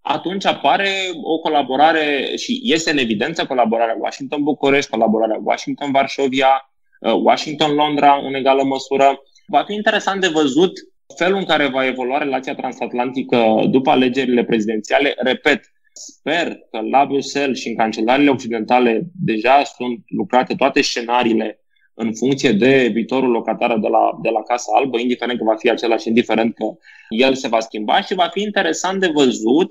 atunci 0.00 0.46
apare 0.46 0.90
o 1.22 1.38
colaborare 1.38 2.32
și 2.36 2.60
este 2.62 2.90
în 2.90 2.98
evidență 2.98 3.46
colaborarea 3.46 3.96
Washington-București, 4.00 4.90
colaborarea 4.90 5.40
Washington-Varșovia, 5.42 6.70
uh, 7.00 7.12
Washington-Londra 7.22 8.20
în 8.26 8.34
egală 8.34 8.62
măsură. 8.62 9.22
Va 9.46 9.64
fi 9.66 9.74
interesant 9.74 10.20
de 10.20 10.28
văzut 10.28 10.72
felul 11.16 11.38
în 11.38 11.44
care 11.44 11.68
va 11.68 11.86
evolua 11.86 12.18
relația 12.18 12.54
transatlantică 12.54 13.64
după 13.70 13.90
alegerile 13.90 14.44
prezidențiale. 14.44 15.14
Repet, 15.16 15.72
sper 15.92 16.58
că 16.70 16.80
la 16.90 17.06
Bruxelles 17.06 17.58
și 17.58 17.68
în 17.68 17.76
cancelariile 17.76 18.30
occidentale 18.30 19.02
deja 19.24 19.62
sunt 19.64 20.04
lucrate 20.08 20.54
toate 20.54 20.82
scenariile 20.82 21.58
în 21.94 22.14
funcție 22.14 22.52
de 22.52 22.90
viitorul 22.92 23.30
locatar 23.30 23.78
de 23.78 23.88
la, 23.88 24.18
de 24.22 24.28
la 24.28 24.42
Casa 24.42 24.72
Albă, 24.74 24.98
indiferent 24.98 25.38
că 25.38 25.44
va 25.44 25.56
fi 25.56 25.70
același, 25.70 26.08
indiferent 26.08 26.54
că 26.54 26.64
el 27.08 27.34
se 27.34 27.48
va 27.48 27.60
schimba 27.60 28.00
și 28.00 28.14
va 28.14 28.28
fi 28.32 28.42
interesant 28.42 29.00
de 29.00 29.10
văzut 29.14 29.68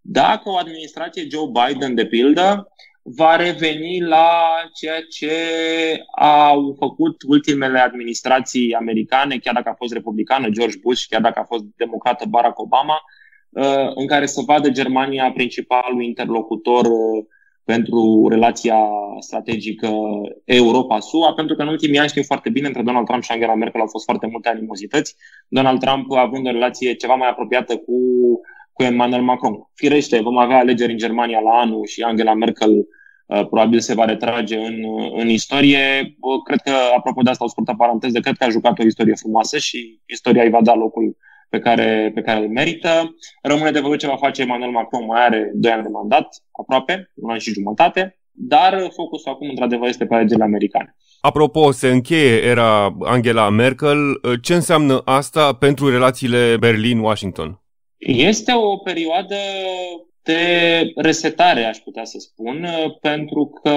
dacă 0.00 0.48
o 0.48 0.56
administrație 0.56 1.26
Joe 1.30 1.50
Biden, 1.52 1.94
de 1.94 2.06
pildă, 2.06 2.68
va 3.14 3.36
reveni 3.36 4.00
la 4.00 4.28
ceea 4.74 5.00
ce 5.10 5.32
au 6.16 6.76
făcut 6.78 7.22
ultimele 7.26 7.78
administrații 7.78 8.74
americane, 8.74 9.38
chiar 9.38 9.54
dacă 9.54 9.68
a 9.68 9.74
fost 9.74 9.92
republicană 9.92 10.48
George 10.48 10.78
Bush, 10.82 11.04
chiar 11.08 11.20
dacă 11.20 11.38
a 11.38 11.44
fost 11.44 11.64
democrată 11.76 12.24
Barack 12.28 12.58
Obama, 12.58 13.00
uh, 13.50 13.90
în 13.94 14.06
care 14.06 14.26
să 14.26 14.42
vadă 14.46 14.68
Germania 14.68 15.32
principalul 15.32 16.02
interlocutor 16.02 16.84
uh, 16.84 17.24
pentru 17.64 18.28
relația 18.28 18.76
strategică 19.18 19.90
Europa-SUA, 20.44 21.32
pentru 21.32 21.56
că 21.56 21.62
în 21.62 21.68
ultimii 21.68 21.98
ani 21.98 22.08
știm 22.08 22.22
foarte 22.22 22.50
bine, 22.50 22.66
între 22.66 22.82
Donald 22.82 23.06
Trump 23.06 23.22
și 23.22 23.32
Angela 23.32 23.54
Merkel 23.54 23.80
au 23.80 23.86
fost 23.86 24.04
foarte 24.04 24.26
multe 24.26 24.48
animozități. 24.48 25.16
Donald 25.48 25.80
Trump 25.80 26.12
având 26.12 26.46
o 26.46 26.50
relație 26.50 26.94
ceva 26.94 27.14
mai 27.14 27.28
apropiată 27.28 27.76
cu, 27.76 27.94
cu 28.76 28.82
Emmanuel 28.82 29.22
Macron. 29.22 29.54
Firește, 29.74 30.20
vom 30.20 30.38
avea 30.38 30.58
alegeri 30.58 30.92
în 30.92 30.98
Germania 30.98 31.40
la 31.40 31.50
anul 31.50 31.86
și 31.86 32.02
Angela 32.02 32.34
Merkel 32.34 32.70
uh, 32.70 33.46
probabil 33.46 33.80
se 33.80 33.94
va 33.94 34.04
retrage 34.04 34.56
în, 34.58 34.76
în 35.16 35.28
istorie. 35.28 36.16
Uh, 36.20 36.42
cred 36.44 36.60
că, 36.64 36.72
apropo 36.96 37.22
de 37.22 37.30
asta, 37.30 37.44
o 37.44 37.48
scurtă 37.48 37.74
paranteză, 37.76 38.20
cred 38.20 38.36
că 38.36 38.44
a 38.44 38.48
jucat 38.48 38.78
o 38.78 38.84
istorie 38.84 39.14
frumoasă 39.14 39.58
și 39.58 40.00
istoria 40.06 40.42
îi 40.42 40.50
va 40.50 40.62
da 40.62 40.74
locul 40.74 41.16
pe 41.48 41.58
care, 41.58 42.10
pe 42.14 42.20
care 42.20 42.40
îl 42.40 42.48
merită. 42.48 43.14
Rămâne 43.42 43.70
de 43.70 43.80
văzut 43.80 43.98
ce 43.98 44.06
va 44.06 44.16
face 44.16 44.42
Emmanuel 44.42 44.70
Macron, 44.70 45.04
mai 45.04 45.24
are 45.24 45.50
2 45.54 45.72
ani 45.72 45.82
de 45.82 45.88
mandat, 45.88 46.28
aproape, 46.60 47.12
un 47.14 47.30
an 47.30 47.38
și 47.38 47.52
jumătate, 47.52 48.18
dar 48.32 48.88
focusul 48.94 49.32
acum, 49.32 49.48
într-adevăr, 49.48 49.88
este 49.88 50.06
pe 50.06 50.14
alegerile 50.14 50.44
americane. 50.44 50.96
Apropo, 51.20 51.70
se 51.70 51.88
încheie 51.88 52.42
era 52.42 52.96
Angela 53.00 53.48
Merkel. 53.50 53.98
Ce 54.42 54.54
înseamnă 54.54 55.02
asta 55.04 55.52
pentru 55.52 55.90
relațiile 55.90 56.56
Berlin-Washington? 56.60 57.60
Este 57.98 58.52
o 58.52 58.76
perioadă 58.76 59.36
de 60.22 60.92
resetare, 60.96 61.64
aș 61.64 61.78
putea 61.78 62.04
să 62.04 62.18
spun, 62.18 62.66
pentru 63.00 63.46
că 63.62 63.72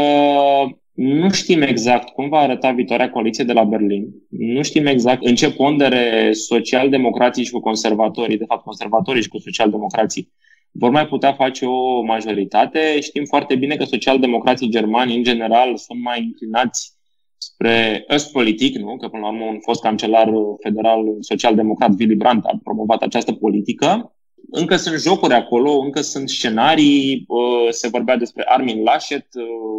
nu 0.94 1.32
știm 1.32 1.62
exact 1.62 2.10
cum 2.10 2.30
va 2.30 2.40
arăta 2.40 2.72
viitoarea 2.72 3.10
coaliție 3.10 3.44
de 3.44 3.54
la 3.54 3.64
Berlin. 3.64 4.08
Nu 4.30 4.62
știm 4.62 4.86
exact 4.86 5.26
în 5.26 5.36
ce 5.36 5.52
pondere 5.52 6.34
social-democrații 6.34 7.44
și 7.44 7.52
cu 7.52 7.60
conservatorii, 7.60 8.38
de 8.38 8.46
fapt 8.46 8.64
conservatorii 8.64 9.22
și 9.22 9.28
cu 9.28 9.38
social-democrații, 9.38 10.32
vor 10.72 10.90
mai 10.90 11.08
putea 11.08 11.34
face 11.34 11.66
o 11.66 12.02
majoritate. 12.02 13.00
Știm 13.00 13.26
foarte 13.26 13.56
bine 13.56 13.76
că 13.76 13.84
social-democrații 13.84 14.70
germani, 14.70 15.16
în 15.16 15.24
general, 15.24 15.78
sunt 15.78 16.02
mai 16.02 16.20
înclinați 16.20 16.99
spre 17.42 18.06
politic, 18.32 18.78
nu? 18.78 18.98
Că, 18.98 19.08
până 19.08 19.22
la 19.22 19.32
urmă, 19.32 19.46
un 19.46 19.60
fost 19.60 19.82
cancelar 19.82 20.30
federal 20.64 21.00
social-democrat, 21.20 21.90
Willy 22.00 22.16
Brandt, 22.16 22.46
a 22.46 22.60
promovat 22.64 23.02
această 23.02 23.32
politică 23.34 24.14
încă 24.52 24.76
sunt 24.76 25.00
jocuri 25.00 25.34
acolo, 25.34 25.72
încă 25.72 26.02
sunt 26.02 26.30
scenarii. 26.30 27.26
Se 27.70 27.88
vorbea 27.88 28.18
despre 28.18 28.44
Armin 28.48 28.84
Laschet, 28.84 29.28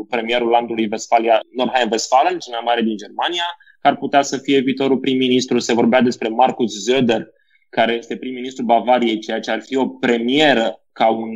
premierul 0.08 0.48
landului 0.48 0.88
Westfalia, 0.90 1.40
Nordrhein-Westfalen, 1.56 2.38
cel 2.38 2.52
mai 2.52 2.62
mare 2.64 2.82
din 2.82 2.96
Germania, 2.96 3.44
care 3.80 3.94
ar 3.94 4.00
putea 4.00 4.22
să 4.22 4.36
fie 4.36 4.58
viitorul 4.60 4.98
prim-ministru. 4.98 5.58
Se 5.58 5.74
vorbea 5.74 6.00
despre 6.00 6.28
Markus 6.28 6.72
Söder, 6.90 7.26
care 7.70 7.92
este 7.92 8.16
prim-ministru 8.16 8.64
Bavariei, 8.64 9.18
ceea 9.18 9.40
ce 9.40 9.50
ar 9.50 9.60
fi 9.60 9.76
o 9.76 9.88
premieră 9.88 10.82
ca 11.00 11.08
un 11.08 11.34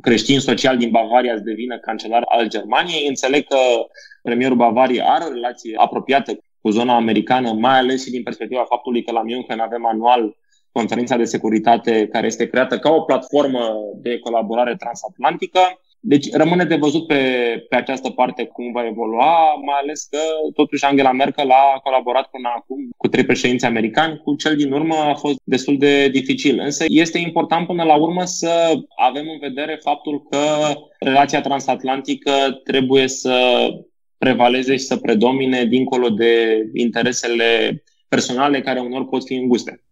creștin 0.00 0.40
social 0.40 0.76
din 0.76 0.90
Bavaria 0.90 1.36
să 1.36 1.42
devină 1.42 1.78
cancelar 1.78 2.22
al 2.28 2.48
Germaniei. 2.48 3.08
Înțeleg 3.08 3.46
că 3.46 3.56
premierul 4.22 4.56
Bavariei 4.56 5.02
are 5.02 5.24
o 5.24 5.32
relație 5.32 5.76
apropiată 5.76 6.32
cu 6.60 6.70
zona 6.70 6.96
americană, 6.96 7.52
mai 7.52 7.78
ales 7.78 8.04
și 8.04 8.10
din 8.10 8.22
perspectiva 8.22 8.64
faptului 8.68 9.02
că 9.02 9.12
la 9.12 9.22
München 9.22 9.58
avem 9.58 9.86
anual 9.86 10.36
conferința 10.72 11.16
de 11.16 11.24
securitate 11.24 12.08
care 12.08 12.26
este 12.26 12.48
creată 12.48 12.78
ca 12.78 12.90
o 12.90 13.00
platformă 13.00 13.74
de 14.02 14.18
colaborare 14.18 14.76
transatlantică. 14.76 15.60
Deci 16.08 16.32
rămâne 16.32 16.64
de 16.64 16.76
văzut 16.76 17.06
pe, 17.06 17.20
pe 17.68 17.76
această 17.76 18.10
parte 18.10 18.44
cum 18.44 18.72
va 18.72 18.86
evolua, 18.86 19.54
mai 19.54 19.78
ales 19.82 20.02
că 20.10 20.18
totuși 20.54 20.84
Angela 20.84 21.12
Merkel 21.12 21.50
a 21.50 21.80
colaborat 21.82 22.26
până 22.30 22.48
acum 22.56 22.88
cu 22.96 23.08
trei 23.08 23.24
președinți 23.24 23.64
americani, 23.64 24.20
cu 24.24 24.34
cel 24.34 24.56
din 24.56 24.72
urmă 24.72 24.94
a 24.94 25.14
fost 25.14 25.36
destul 25.44 25.78
de 25.78 26.08
dificil. 26.08 26.60
Însă 26.60 26.84
este 26.88 27.18
important 27.18 27.66
până 27.66 27.82
la 27.82 27.96
urmă 27.96 28.24
să 28.24 28.72
avem 28.96 29.28
în 29.28 29.38
vedere 29.38 29.78
faptul 29.82 30.22
că 30.30 30.38
relația 30.98 31.40
transatlantică 31.40 32.60
trebuie 32.64 33.08
să 33.08 33.68
prevaleze 34.18 34.72
și 34.72 34.84
să 34.84 34.96
predomine 34.96 35.64
dincolo 35.64 36.08
de 36.08 36.62
interesele 36.74 37.82
personale 38.08 38.60
care 38.60 38.80
unor 38.80 39.08
pot 39.08 39.24
fi 39.24 39.34
înguste. 39.34 39.85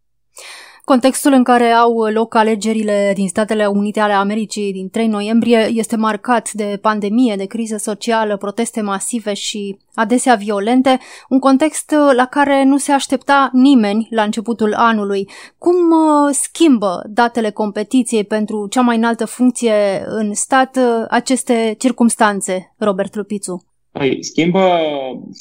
Contextul 0.85 1.33
în 1.33 1.42
care 1.42 1.70
au 1.70 2.03
loc 2.03 2.35
alegerile 2.35 3.12
din 3.14 3.29
Statele 3.29 3.66
Unite 3.66 4.01
ale 4.01 4.12
Americii 4.12 4.73
din 4.73 4.88
3 4.88 5.07
noiembrie 5.07 5.70
este 5.73 5.97
marcat 5.97 6.53
de 6.53 6.79
pandemie, 6.83 7.37
de 7.37 7.44
criză 7.44 7.77
socială, 7.77 8.37
proteste 8.37 8.81
masive 8.81 9.35
și 9.35 9.79
adesea 9.94 10.35
violente, 10.35 10.99
un 11.29 11.38
context 11.38 11.94
la 12.14 12.27
care 12.27 12.64
nu 12.64 12.77
se 12.77 12.92
aștepta 12.92 13.51
nimeni 13.53 14.09
la 14.11 14.23
începutul 14.23 14.75
anului. 14.75 15.29
Cum 15.59 15.75
uh, 15.75 16.35
schimbă 16.35 17.03
datele 17.07 17.51
competiției 17.51 18.25
pentru 18.25 18.66
cea 18.66 18.81
mai 18.81 18.97
înaltă 18.97 19.25
funcție 19.25 20.05
în 20.07 20.35
stat 20.35 20.77
uh, 20.77 21.05
aceste 21.09 21.75
circumstanțe, 21.79 22.75
Robert 22.79 23.14
Lupițu? 23.14 23.74
Păi, 23.98 24.24
schimbă 24.24 24.78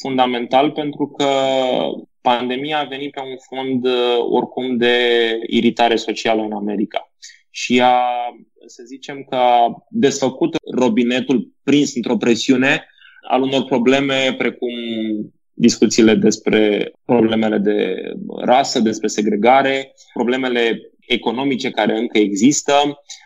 fundamental 0.01 0.71
pentru 0.71 1.07
că 1.07 1.25
pandemia 2.21 2.79
a 2.79 2.83
venit 2.83 3.11
pe 3.11 3.19
un 3.19 3.35
fond 3.49 3.85
uh, 3.85 4.17
oricum 4.29 4.77
de 4.77 4.97
iritare 5.47 5.95
socială 5.95 6.41
în 6.41 6.51
America. 6.51 7.11
Și 7.49 7.81
a, 7.81 8.01
să 8.65 8.83
zicem 8.85 9.25
că 9.29 9.35
a 9.35 9.85
desfăcut 9.89 10.55
robinetul 10.75 11.51
prins 11.63 11.95
într-o 11.95 12.17
presiune 12.17 12.87
al 13.29 13.41
unor 13.41 13.63
probleme 13.65 14.35
precum 14.37 14.73
discuțiile 15.53 16.15
despre 16.15 16.91
problemele 17.05 17.57
de 17.57 17.95
rasă, 18.41 18.79
despre 18.79 19.07
segregare, 19.07 19.93
problemele 20.13 20.92
economice 21.07 21.69
care 21.69 21.97
încă 21.97 22.17
există. 22.17 22.73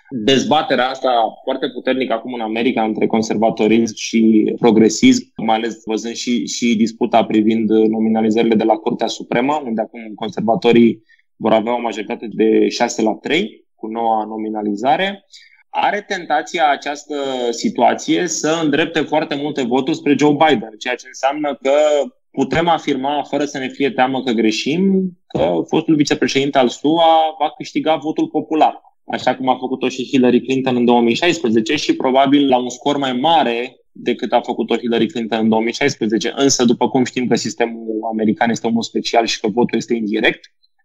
Dezbaterea 0.09 0.89
asta 0.89 1.09
foarte 1.43 1.69
puternică 1.69 2.13
acum 2.13 2.33
în 2.33 2.41
America 2.41 2.83
între 2.83 3.07
conservatorism 3.07 3.95
și 3.95 4.53
progresism, 4.59 5.33
mai 5.35 5.55
ales 5.55 5.81
văzând 5.85 6.15
și, 6.15 6.47
și 6.47 6.75
disputa 6.75 7.25
privind 7.25 7.69
nominalizările 7.69 8.55
de 8.55 8.63
la 8.63 8.75
Curtea 8.75 9.07
Supremă, 9.07 9.61
unde 9.65 9.81
acum 9.81 10.01
conservatorii 10.15 11.03
vor 11.35 11.51
avea 11.51 11.75
o 11.75 11.81
majoritate 11.81 12.27
de 12.31 12.67
6 12.69 13.01
la 13.01 13.13
3 13.13 13.65
cu 13.75 13.87
noua 13.87 14.25
nominalizare. 14.25 15.25
Are 15.69 16.05
tentația 16.07 16.69
această 16.69 17.15
situație 17.49 18.27
să 18.27 18.59
îndrepte 18.63 18.99
foarte 18.99 19.35
multe 19.35 19.63
voturi 19.63 19.97
spre 19.97 20.15
Joe 20.17 20.31
Biden, 20.31 20.73
ceea 20.77 20.95
ce 20.95 21.07
înseamnă 21.07 21.59
că 21.61 21.71
putem 22.31 22.67
afirma, 22.67 23.23
fără 23.23 23.45
să 23.45 23.57
ne 23.57 23.67
fie 23.67 23.91
teamă 23.91 24.23
că 24.23 24.31
greșim, 24.31 25.11
că 25.37 25.61
fostul 25.67 25.95
vicepreședinte 25.95 26.57
al 26.57 26.67
SUA 26.67 27.35
va 27.39 27.53
câștiga 27.57 27.95
votul 27.95 28.27
popular, 28.27 28.81
așa 29.05 29.35
cum 29.35 29.49
a 29.49 29.57
făcut-o 29.57 29.89
și 29.89 30.07
Hillary 30.11 30.41
Clinton 30.41 30.75
în 30.75 30.85
2016 30.85 31.75
și 31.75 31.95
probabil 31.95 32.47
la 32.47 32.57
un 32.57 32.69
scor 32.69 32.97
mai 32.97 33.13
mare 33.13 33.77
decât 33.91 34.31
a 34.31 34.41
făcut-o 34.41 34.77
Hillary 34.77 35.07
Clinton 35.07 35.39
în 35.39 35.49
2016. 35.49 36.33
Însă, 36.35 36.65
după 36.65 36.89
cum 36.89 37.03
știm 37.03 37.27
că 37.27 37.35
sistemul 37.35 37.99
american 38.11 38.49
este 38.49 38.67
unul 38.67 38.81
special 38.81 39.25
și 39.25 39.39
că 39.39 39.47
votul 39.47 39.77
este 39.77 39.93
indirect, 39.93 40.39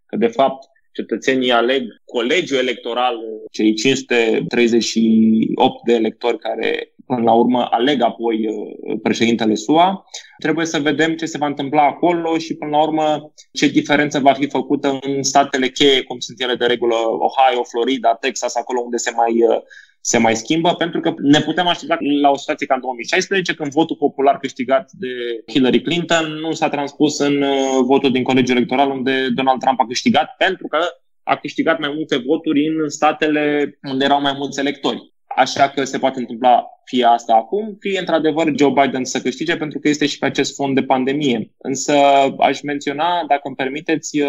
că 0.07 0.17
de 0.17 0.27
fapt 0.27 0.69
Cetățenii 0.93 1.53
aleg 1.53 1.83
colegiul 2.05 2.59
electoral, 2.59 3.17
cei 3.51 3.75
538 3.75 5.85
de 5.85 5.93
electori 5.93 6.39
care 6.39 6.93
până 7.07 7.23
la 7.23 7.33
urmă 7.33 7.67
aleg 7.71 8.03
apoi 8.03 8.47
uh, 8.47 8.99
președintele 9.03 9.55
SUA. 9.55 10.05
Trebuie 10.39 10.67
să 10.67 10.79
vedem 10.79 11.17
ce 11.17 11.27
se 11.27 11.39
va 11.39 11.47
întâmpla 11.47 11.83
acolo 11.83 12.39
și 12.39 12.57
până 12.57 12.71
la 12.71 12.83
urmă 12.83 13.33
ce 13.53 13.67
diferență 13.67 14.19
va 14.19 14.33
fi 14.33 14.49
făcută 14.49 14.99
în 15.01 15.23
statele 15.23 15.69
cheie, 15.69 16.03
cum 16.03 16.19
sunt 16.19 16.41
ele 16.41 16.55
de 16.55 16.67
regulă 16.67 16.95
Ohio, 16.95 17.63
Florida, 17.63 18.15
Texas, 18.15 18.55
acolo 18.55 18.81
unde 18.81 18.97
se 18.97 19.13
mai 19.17 19.43
uh, 19.43 19.63
se 20.05 20.19
mai 20.19 20.37
schimbă, 20.37 20.75
pentru 20.75 21.01
că 21.01 21.15
ne 21.19 21.41
putem 21.41 21.67
aștepta 21.67 21.97
la 22.21 22.31
o 22.31 22.37
situație 22.37 22.67
ca 22.67 22.75
în 22.75 22.81
2016, 22.81 23.55
când 23.55 23.71
votul 23.71 23.97
popular 23.97 24.39
câștigat 24.39 24.91
de 24.93 25.09
Hillary 25.53 25.83
Clinton 25.83 26.33
nu 26.33 26.53
s-a 26.53 26.69
transpus 26.69 27.19
în 27.19 27.43
uh, 27.43 27.81
votul 27.85 28.13
din 28.13 28.23
colegiul 28.23 28.57
electoral 28.57 28.91
unde 28.91 29.29
Donald 29.29 29.61
Trump 29.61 29.81
a 29.81 29.87
câștigat, 29.87 30.35
pentru 30.39 30.67
că 30.67 30.79
a 31.23 31.37
câștigat 31.37 31.79
mai 31.79 31.93
multe 31.95 32.17
voturi 32.17 32.67
în 32.67 32.89
statele 32.89 33.79
unde 33.83 34.05
erau 34.05 34.21
mai 34.21 34.35
mulți 34.37 34.61
electori. 34.61 35.13
Așa 35.37 35.69
că 35.69 35.85
se 35.85 35.99
poate 35.99 36.19
întâmpla 36.19 36.67
fie 36.85 37.05
asta 37.05 37.35
acum, 37.35 37.77
fie 37.81 37.99
într-adevăr 37.99 38.53
Joe 38.57 38.71
Biden 38.71 39.05
să 39.05 39.21
câștige 39.21 39.57
pentru 39.57 39.79
că 39.79 39.89
este 39.89 40.07
și 40.07 40.19
pe 40.19 40.27
acest 40.27 40.55
fond 40.55 40.75
de 40.75 40.83
pandemie. 40.83 41.53
Însă 41.59 41.95
aș 42.39 42.61
menționa, 42.61 43.25
dacă 43.29 43.41
îmi 43.45 43.57
permiteți, 43.57 44.21
uh, 44.21 44.29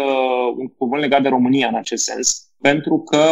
un 0.56 0.68
cuvânt 0.68 1.00
legat 1.02 1.22
de 1.22 1.28
România 1.28 1.68
în 1.68 1.74
acest 1.74 2.04
sens, 2.04 2.52
pentru 2.70 2.98
că 2.98 3.24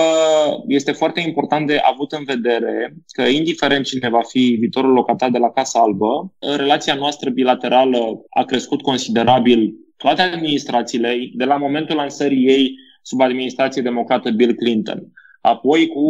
este 0.67 0.93
foarte 0.93 1.21
important 1.21 1.67
de 1.67 1.81
avut 1.93 2.13
în 2.13 2.25
vedere 2.25 2.95
că, 3.07 3.23
indiferent 3.23 3.85
cine 3.85 4.09
va 4.09 4.23
fi 4.23 4.57
viitorul 4.59 4.93
locatar 4.93 5.31
de 5.31 5.39
la 5.39 5.51
Casa 5.51 5.81
Albă, 5.81 6.33
relația 6.57 6.95
noastră 6.95 7.31
bilaterală 7.31 8.25
a 8.31 8.45
crescut 8.45 8.83
considerabil. 8.83 9.75
Toate 9.97 10.23
administrațiile, 10.23 11.17
de 11.35 11.45
la 11.45 11.57
momentul 11.57 11.97
lansării 11.97 12.47
ei 12.47 12.75
sub 13.03 13.21
administrație 13.21 13.83
democrată 13.83 14.31
Bill 14.31 14.55
Clinton 14.55 15.03
apoi 15.43 15.87
cu 15.87 16.05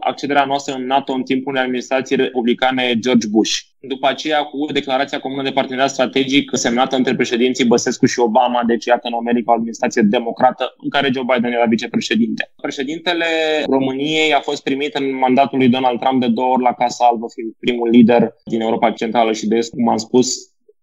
accederea 0.00 0.44
noastră 0.44 0.74
în 0.74 0.86
NATO 0.86 1.12
în 1.12 1.22
timpul 1.22 1.52
unei 1.52 1.62
administrații 1.62 2.16
republicane 2.16 2.98
George 2.98 3.28
Bush. 3.28 3.52
După 3.80 4.06
aceea 4.08 4.42
cu 4.42 4.72
declarația 4.72 5.20
comună 5.20 5.42
de 5.42 5.50
parteneriat 5.50 5.90
strategic 5.90 6.50
semnată 6.52 6.96
între 6.96 7.14
președinții 7.14 7.64
Băsescu 7.64 8.06
și 8.06 8.20
Obama, 8.20 8.62
deci 8.66 8.84
iată 8.84 9.08
în 9.08 9.14
America 9.14 9.50
o 9.52 9.54
administrație 9.54 10.02
democrată 10.02 10.74
în 10.82 10.88
care 10.88 11.10
Joe 11.12 11.24
Biden 11.34 11.52
era 11.52 11.64
vicepreședinte. 11.64 12.52
Președintele 12.62 13.26
României 13.66 14.32
a 14.32 14.40
fost 14.40 14.62
primit 14.62 14.94
în 14.94 15.16
mandatul 15.18 15.58
lui 15.58 15.68
Donald 15.68 16.00
Trump 16.00 16.20
de 16.20 16.28
două 16.28 16.52
ori 16.52 16.62
la 16.62 16.72
Casa 16.72 17.08
Albă, 17.10 17.26
fiind 17.34 17.52
primul 17.58 17.88
lider 17.88 18.34
din 18.44 18.60
Europa 18.60 18.90
Centrală 18.90 19.32
și 19.32 19.46
de 19.46 19.56
Est, 19.56 19.70
cum 19.70 19.88
am 19.88 19.96
spus, 19.96 20.36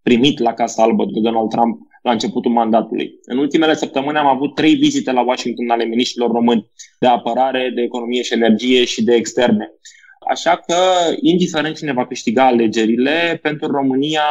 primit 0.03 0.39
la 0.39 0.53
Casa 0.53 0.83
Albă 0.83 1.05
de 1.05 1.19
Donald 1.19 1.49
Trump 1.49 1.79
la 2.01 2.11
începutul 2.11 2.51
mandatului. 2.51 3.19
În 3.23 3.37
ultimele 3.37 3.73
săptămâni 3.73 4.17
am 4.17 4.27
avut 4.27 4.55
trei 4.55 4.75
vizite 4.75 5.11
la 5.11 5.21
Washington 5.21 5.69
ale 5.69 5.83
miniștrilor 5.83 6.31
români 6.31 6.71
de 6.99 7.07
apărare, 7.07 7.71
de 7.75 7.81
economie 7.81 8.21
și 8.21 8.33
energie 8.33 8.85
și 8.85 9.03
de 9.03 9.13
externe. 9.13 9.71
Așa 10.29 10.55
că, 10.67 10.75
indiferent 11.21 11.75
cine 11.75 11.93
va 11.93 12.07
câștiga 12.07 12.45
alegerile, 12.45 13.39
pentru 13.41 13.67
România 13.67 14.23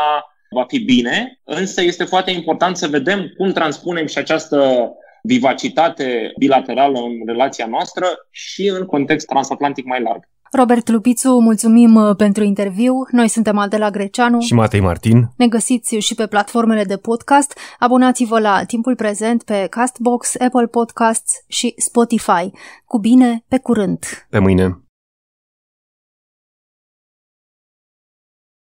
va 0.51 0.65
fi 0.69 0.79
bine, 0.79 1.41
însă 1.45 1.83
este 1.83 2.05
foarte 2.05 2.31
important 2.31 2.77
să 2.77 2.87
vedem 2.87 3.33
cum 3.37 3.53
transpunem 3.53 4.07
și 4.07 4.19
această 4.19 4.91
vivacitate 5.23 6.33
bilaterală 6.39 6.99
în 6.99 7.27
relația 7.27 7.67
noastră 7.67 8.07
și 8.31 8.69
în 8.69 8.85
context 8.85 9.27
transatlantic 9.27 9.85
mai 9.85 10.03
larg. 10.03 10.29
Robert 10.53 10.89
Lupițu, 10.89 11.39
mulțumim 11.39 11.95
uh, 11.95 12.17
pentru 12.17 12.45
interviu. 12.45 12.95
Noi 13.11 13.29
suntem 13.29 13.59
Adela 13.59 13.91
Greceanu 13.91 14.41
și 14.41 14.55
Matei 14.55 14.81
Martin. 14.81 15.31
Ne 15.37 15.49
găsiți 15.49 15.97
și 15.97 16.15
pe 16.15 16.27
platformele 16.27 16.85
de 16.85 16.97
podcast. 16.97 17.59
Abonați-vă 17.79 18.41
la 18.41 18.65
Timpul 18.65 18.97
Prezent 18.97 19.43
pe 19.43 19.67
Castbox, 19.71 20.35
Apple 20.39 20.67
Podcasts 20.67 21.33
și 21.49 21.75
Spotify. 21.77 22.51
Cu 22.85 22.99
bine, 22.99 23.45
pe 23.49 23.59
curând! 23.59 23.99
Pe 24.31 24.39
mâine! 24.39 24.81